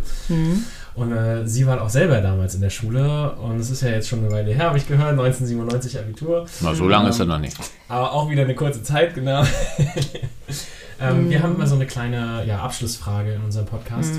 Und 0.93 1.11
äh, 1.11 1.47
sie 1.47 1.65
waren 1.65 1.79
auch 1.79 1.89
selber 1.89 2.21
damals 2.21 2.53
in 2.53 2.61
der 2.61 2.69
Schule 2.69 3.31
und 3.33 3.59
es 3.59 3.71
ist 3.71 3.81
ja 3.81 3.89
jetzt 3.89 4.07
schon 4.09 4.19
eine 4.19 4.31
Weile 4.31 4.53
her, 4.53 4.65
habe 4.65 4.77
ich 4.77 4.87
gehört, 4.87 5.09
1997 5.11 5.97
Abitur. 5.97 6.45
Na, 6.61 6.75
so 6.75 6.87
lange 6.87 7.09
ist 7.09 7.19
er 7.19 7.25
noch 7.25 7.39
nicht. 7.39 7.57
Aber 7.87 8.13
auch 8.13 8.29
wieder 8.29 8.43
eine 8.43 8.53
kurze 8.55 8.83
Zeit, 8.83 9.15
genau. 9.15 9.43
ähm, 11.01 11.29
Wir 11.29 11.41
haben 11.41 11.55
immer 11.55 11.67
so 11.67 11.75
eine 11.75 11.87
kleine 11.87 12.43
ja, 12.45 12.59
Abschlussfrage 12.61 13.33
in 13.33 13.41
unserem 13.41 13.65
Podcast. 13.65 14.13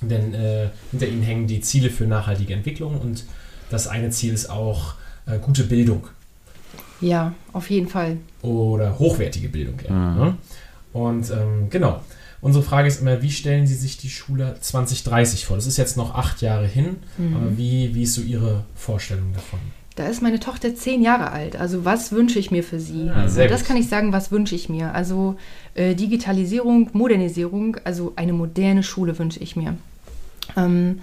Denn 0.00 0.34
äh, 0.34 0.68
hinter 0.90 1.06
ihnen 1.06 1.22
hängen 1.22 1.46
die 1.46 1.60
Ziele 1.60 1.90
für 1.90 2.04
nachhaltige 2.04 2.54
Entwicklung 2.54 3.00
und 3.00 3.24
das 3.70 3.86
eine 3.86 4.10
Ziel 4.10 4.34
ist 4.34 4.50
auch 4.50 4.94
äh, 5.26 5.38
gute 5.38 5.64
Bildung 5.64 6.08
Ja, 7.04 7.32
auf 7.52 7.70
jeden 7.70 7.88
Fall. 7.88 8.16
oder 8.42 8.98
hochwertige 8.98 9.48
Bildung. 9.48 9.76
Ja, 9.88 9.92
Mhm. 9.94 10.18
ne? 10.20 10.36
Und 10.92 11.30
ähm, 11.30 11.70
genau, 11.70 12.00
unsere 12.40 12.62
Frage 12.64 12.86
ist 12.88 13.00
immer, 13.00 13.20
wie 13.22 13.30
stellen 13.32 13.66
Sie 13.66 13.74
sich 13.74 13.96
die 13.96 14.10
Schule 14.10 14.56
2030 14.60 15.44
vor? 15.46 15.56
Das 15.56 15.66
ist 15.66 15.76
jetzt 15.76 15.96
noch 15.96 16.14
acht 16.14 16.40
Jahre 16.42 16.66
hin, 16.66 16.96
aber 17.34 17.56
wie, 17.58 17.94
wie 17.94 18.02
ist 18.04 18.14
so 18.14 18.20
Ihre 18.22 18.64
Vorstellung 18.76 19.32
davon? 19.34 19.58
Da 19.96 20.06
ist 20.08 20.22
meine 20.22 20.40
Tochter 20.40 20.74
zehn 20.74 21.02
Jahre 21.02 21.30
alt. 21.30 21.54
Also 21.56 21.84
was 21.84 22.10
wünsche 22.12 22.38
ich 22.40 22.50
mir 22.50 22.64
für 22.64 22.80
sie? 22.80 23.06
Ja, 23.06 23.28
sehr 23.28 23.46
das 23.48 23.60
gut. 23.60 23.68
kann 23.68 23.76
ich 23.76 23.88
sagen, 23.88 24.12
was 24.12 24.30
wünsche 24.32 24.54
ich 24.56 24.68
mir. 24.68 24.92
Also 24.94 25.36
äh, 25.74 25.94
Digitalisierung, 25.94 26.90
Modernisierung, 26.92 27.76
also 27.84 28.12
eine 28.16 28.32
moderne 28.32 28.82
Schule 28.82 29.16
wünsche 29.18 29.38
ich 29.40 29.54
mir. 29.56 29.74
Ähm, 30.56 31.00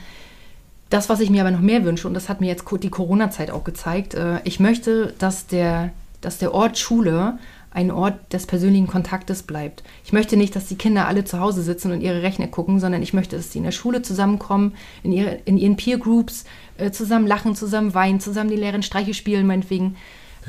das, 0.91 1.10
was 1.10 1.21
ich 1.21 1.30
mir 1.30 1.41
aber 1.41 1.51
noch 1.51 1.62
mehr 1.62 1.84
wünsche, 1.84 2.08
und 2.08 2.13
das 2.13 2.30
hat 2.30 2.41
mir 2.41 2.47
jetzt 2.47 2.65
die 2.84 2.89
Corona-Zeit 2.89 3.49
auch 3.49 3.63
gezeigt, 3.63 4.13
äh, 4.13 4.39
ich 4.43 4.60
möchte, 4.60 5.13
dass 5.17 5.47
der, 5.47 5.91
dass 6.19 6.38
der 6.38 6.54
Ort 6.54 6.77
Schule 6.77 7.39
ein 7.73 7.89
Ort 7.89 8.34
des 8.34 8.45
persönlichen 8.45 8.88
Kontaktes 8.88 9.43
bleibt. 9.43 9.82
Ich 10.04 10.12
möchte 10.12 10.36
nicht, 10.36 10.54
dass 10.56 10.67
die 10.67 10.75
Kinder 10.75 11.08
alle 11.08 11.23
zu 11.23 11.39
Hause 11.39 11.63
sitzen 11.63 11.93
und 11.93 12.01
ihre 12.01 12.21
Rechner 12.21 12.47
gucken, 12.47 12.82
sondern 12.82 13.01
ich 13.01 13.13
möchte, 13.13 13.38
dass 13.38 13.54
sie 13.54 13.60
in 13.60 13.63
der 13.63 13.71
Schule 13.71 14.01
zusammenkommen, 14.01 14.73
in, 15.04 15.13
ihre, 15.13 15.39
in 15.45 15.58
ihren 15.58 15.77
Peer 15.77 15.97
Groups, 15.97 16.43
äh, 16.77 16.91
zusammen 16.91 17.25
lachen, 17.27 17.56
zusammen 17.56 17.93
weinen, 17.93 18.19
zusammen 18.19 18.49
die 18.49 18.58
leeren 18.58 18.84
Streiche 18.84 19.13
spielen, 19.13 19.47
meinetwegen. 19.47 19.95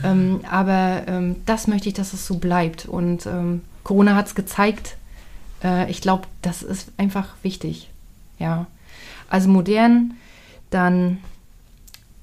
Ähm, 0.03 0.41
aber 0.51 1.05
ähm, 1.07 1.37
das 1.47 1.69
möchte 1.69 1.89
ich, 1.89 1.95
dass 1.95 2.13
es 2.13 2.27
so 2.27 2.39
bleibt. 2.39 2.87
Und 2.87 3.27
ähm, 3.27 3.61
Corona 3.85 4.17
hat 4.17 4.27
es 4.27 4.35
gezeigt. 4.35 4.97
Äh, 5.63 5.89
ich 5.91 6.01
glaube, 6.01 6.25
das 6.41 6.65
ist 6.65 6.91
einfach 6.97 7.35
wichtig. 7.43 7.89
Ja. 8.41 8.67
Also 9.29 9.49
modern, 9.49 10.15
dann 10.75 11.19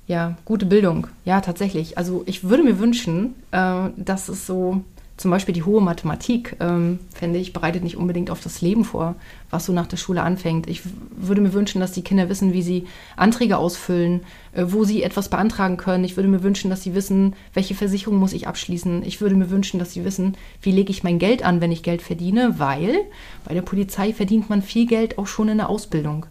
ja, 0.09 0.35
gute 0.43 0.65
Bildung. 0.65 1.07
Ja, 1.23 1.39
tatsächlich. 1.39 1.97
Also 1.99 2.23
ich 2.25 2.43
würde 2.43 2.63
mir 2.63 2.79
wünschen, 2.79 3.35
äh, 3.51 3.89
dass 3.95 4.27
es 4.27 4.47
so, 4.47 4.81
zum 5.17 5.29
Beispiel 5.29 5.53
die 5.53 5.61
hohe 5.61 5.81
Mathematik, 5.81 6.55
ähm, 6.59 6.97
finde 7.13 7.37
ich, 7.37 7.53
bereitet 7.53 7.83
nicht 7.83 7.95
unbedingt 7.95 8.31
auf 8.31 8.41
das 8.41 8.61
Leben 8.61 8.85
vor, 8.85 9.15
was 9.51 9.67
so 9.67 9.73
nach 9.73 9.85
der 9.85 9.97
Schule 9.97 10.23
anfängt. 10.23 10.67
Ich 10.67 10.81
würde 11.15 11.41
mir 11.41 11.53
wünschen, 11.53 11.79
dass 11.79 11.91
die 11.91 12.01
Kinder 12.01 12.27
wissen, 12.27 12.53
wie 12.53 12.63
sie 12.63 12.87
Anträge 13.17 13.59
ausfüllen, 13.59 14.21
äh, 14.53 14.65
wo 14.69 14.83
sie 14.83 15.03
etwas 15.03 15.29
beantragen 15.29 15.77
können. 15.77 16.03
Ich 16.03 16.17
würde 16.17 16.29
mir 16.29 16.41
wünschen, 16.41 16.71
dass 16.71 16.81
sie 16.81 16.95
wissen, 16.95 17.35
welche 17.53 17.75
Versicherung 17.75 18.17
muss 18.17 18.33
ich 18.33 18.47
abschließen. 18.47 19.03
Ich 19.05 19.21
würde 19.21 19.35
mir 19.35 19.51
wünschen, 19.51 19.77
dass 19.77 19.93
sie 19.93 20.05
wissen, 20.05 20.35
wie 20.63 20.71
lege 20.71 20.89
ich 20.89 21.03
mein 21.03 21.19
Geld 21.19 21.43
an, 21.43 21.61
wenn 21.61 21.71
ich 21.71 21.83
Geld 21.83 22.01
verdiene, 22.01 22.55
weil 22.57 22.97
bei 23.45 23.53
der 23.53 23.61
Polizei 23.61 24.11
verdient 24.11 24.49
man 24.49 24.63
viel 24.63 24.87
Geld 24.87 25.19
auch 25.19 25.27
schon 25.27 25.49
in 25.49 25.57
der 25.57 25.69
Ausbildung. 25.69 26.25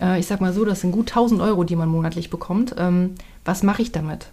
Äh, 0.00 0.18
ich 0.20 0.26
sag 0.26 0.40
mal 0.40 0.52
so, 0.52 0.64
das 0.64 0.80
sind 0.80 0.92
gut 0.92 1.10
1000 1.10 1.40
Euro, 1.40 1.64
die 1.64 1.76
man 1.76 1.88
monatlich 1.88 2.30
bekommt. 2.30 2.74
Ähm, 2.78 3.14
was 3.44 3.62
mache 3.62 3.82
ich 3.82 3.92
damit? 3.92 4.26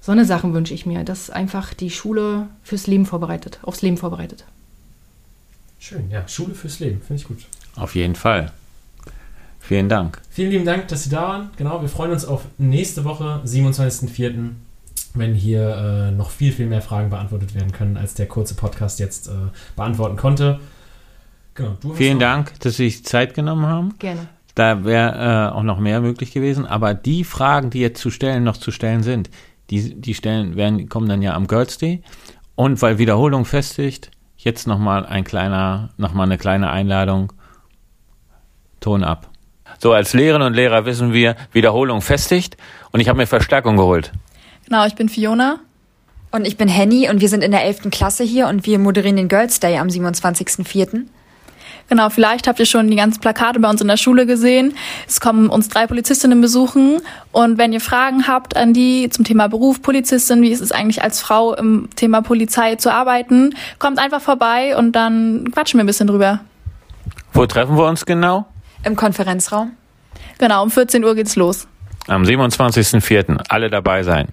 So 0.00 0.12
eine 0.12 0.24
Sachen 0.24 0.52
wünsche 0.52 0.74
ich 0.74 0.84
mir, 0.84 1.02
dass 1.04 1.30
einfach 1.30 1.72
die 1.72 1.90
Schule 1.90 2.48
fürs 2.62 2.86
Leben 2.86 3.06
vorbereitet, 3.06 3.58
aufs 3.62 3.82
Leben 3.82 3.96
vorbereitet. 3.96 4.44
Schön, 5.78 6.10
ja. 6.10 6.26
Schule 6.28 6.54
fürs 6.54 6.80
Leben, 6.80 7.00
finde 7.00 7.22
ich 7.22 7.28
gut. 7.28 7.46
Auf 7.76 7.94
jeden 7.94 8.14
Fall. 8.14 8.52
Vielen 9.60 9.88
Dank. 9.88 10.20
Vielen 10.28 10.50
lieben 10.50 10.64
Dank, 10.66 10.88
dass 10.88 11.04
Sie 11.04 11.10
da 11.10 11.22
waren. 11.22 11.50
Genau, 11.56 11.80
wir 11.80 11.88
freuen 11.88 12.10
uns 12.10 12.26
auf 12.26 12.44
nächste 12.58 13.04
Woche, 13.04 13.40
27.04., 13.46 14.50
wenn 15.14 15.34
hier 15.34 15.76
äh, 15.76 16.10
noch 16.10 16.30
viel, 16.30 16.52
viel 16.52 16.66
mehr 16.66 16.82
Fragen 16.82 17.08
beantwortet 17.08 17.54
werden 17.54 17.72
können, 17.72 17.96
als 17.96 18.14
der 18.14 18.26
kurze 18.26 18.54
Podcast 18.54 18.98
jetzt 18.98 19.28
äh, 19.28 19.32
beantworten 19.74 20.16
konnte. 20.16 20.60
Genau, 21.54 21.76
du 21.80 21.90
hast 21.90 21.96
Vielen 21.96 22.18
Dank, 22.18 22.52
dass 22.60 22.76
Sie 22.76 22.90
sich 22.90 23.04
Zeit 23.04 23.32
genommen 23.32 23.64
haben. 23.64 23.94
Gerne. 23.98 24.28
Da 24.54 24.84
wäre 24.84 25.50
äh, 25.50 25.54
auch 25.54 25.62
noch 25.62 25.78
mehr 25.78 26.00
möglich 26.00 26.32
gewesen. 26.32 26.66
Aber 26.66 26.94
die 26.94 27.24
Fragen, 27.24 27.70
die 27.70 27.80
jetzt 27.80 28.00
zu 28.00 28.10
stellen, 28.10 28.44
noch 28.44 28.56
zu 28.56 28.70
stellen 28.70 29.02
sind, 29.02 29.30
die, 29.70 30.00
die 30.00 30.14
stellen, 30.14 30.56
werden, 30.56 30.88
kommen 30.88 31.08
dann 31.08 31.22
ja 31.22 31.34
am 31.34 31.46
Girls 31.46 31.78
Day. 31.78 32.02
Und 32.54 32.80
weil 32.82 32.98
Wiederholung 32.98 33.44
festigt, 33.44 34.10
jetzt 34.36 34.66
nochmal 34.66 35.06
ein 35.06 35.24
kleiner, 35.24 35.90
noch 35.96 36.14
mal 36.14 36.24
eine 36.24 36.38
kleine 36.38 36.70
Einladung. 36.70 37.32
Ton 38.80 39.02
ab. 39.02 39.30
So, 39.78 39.92
als 39.92 40.12
Lehrerinnen 40.12 40.48
und 40.48 40.54
Lehrer 40.54 40.84
wissen 40.84 41.12
wir, 41.12 41.36
Wiederholung 41.52 42.00
festigt. 42.00 42.56
Und 42.92 43.00
ich 43.00 43.08
habe 43.08 43.16
mir 43.16 43.26
Verstärkung 43.26 43.76
geholt. 43.76 44.12
Genau, 44.66 44.86
ich 44.86 44.94
bin 44.94 45.08
Fiona. 45.08 45.58
Und 46.30 46.46
ich 46.46 46.56
bin 46.56 46.68
Henny 46.68 47.08
und 47.08 47.20
wir 47.20 47.28
sind 47.28 47.44
in 47.44 47.52
der 47.52 47.64
11. 47.64 47.90
Klasse 47.90 48.24
hier 48.24 48.48
und 48.48 48.66
wir 48.66 48.78
moderieren 48.78 49.16
den 49.16 49.28
Girls 49.28 49.60
Day 49.60 49.78
am 49.78 49.86
27.04. 49.86 51.06
Genau, 51.88 52.08
vielleicht 52.08 52.48
habt 52.48 52.58
ihr 52.58 52.66
schon 52.66 52.88
die 52.88 52.96
ganzen 52.96 53.20
Plakate 53.20 53.60
bei 53.60 53.68
uns 53.68 53.80
in 53.80 53.88
der 53.88 53.96
Schule 53.96 54.26
gesehen. 54.26 54.74
Es 55.06 55.20
kommen 55.20 55.48
uns 55.48 55.68
drei 55.68 55.86
Polizistinnen 55.86 56.40
besuchen. 56.40 57.00
Und 57.30 57.58
wenn 57.58 57.72
ihr 57.72 57.80
Fragen 57.80 58.26
habt 58.26 58.56
an 58.56 58.72
die 58.72 59.08
zum 59.10 59.24
Thema 59.24 59.48
Beruf 59.48 59.82
Polizistin, 59.82 60.42
wie 60.42 60.50
ist 60.50 60.60
es 60.60 60.72
eigentlich 60.72 61.02
als 61.02 61.20
Frau 61.20 61.54
im 61.54 61.88
Thema 61.94 62.22
Polizei 62.22 62.76
zu 62.76 62.92
arbeiten, 62.92 63.54
kommt 63.78 63.98
einfach 63.98 64.20
vorbei 64.20 64.76
und 64.76 64.92
dann 64.92 65.50
quatschen 65.52 65.78
wir 65.78 65.84
ein 65.84 65.86
bisschen 65.86 66.06
drüber. 66.06 66.40
Wo 67.32 67.46
treffen 67.46 67.76
wir 67.76 67.86
uns 67.86 68.06
genau? 68.06 68.46
Im 68.84 68.96
Konferenzraum. 68.96 69.72
Genau, 70.38 70.62
um 70.62 70.70
14 70.70 71.04
Uhr 71.04 71.14
geht's 71.14 71.36
los. 71.36 71.66
Am 72.06 72.22
27.04. 72.22 73.44
Alle 73.48 73.70
dabei 73.70 74.02
sein. 74.02 74.28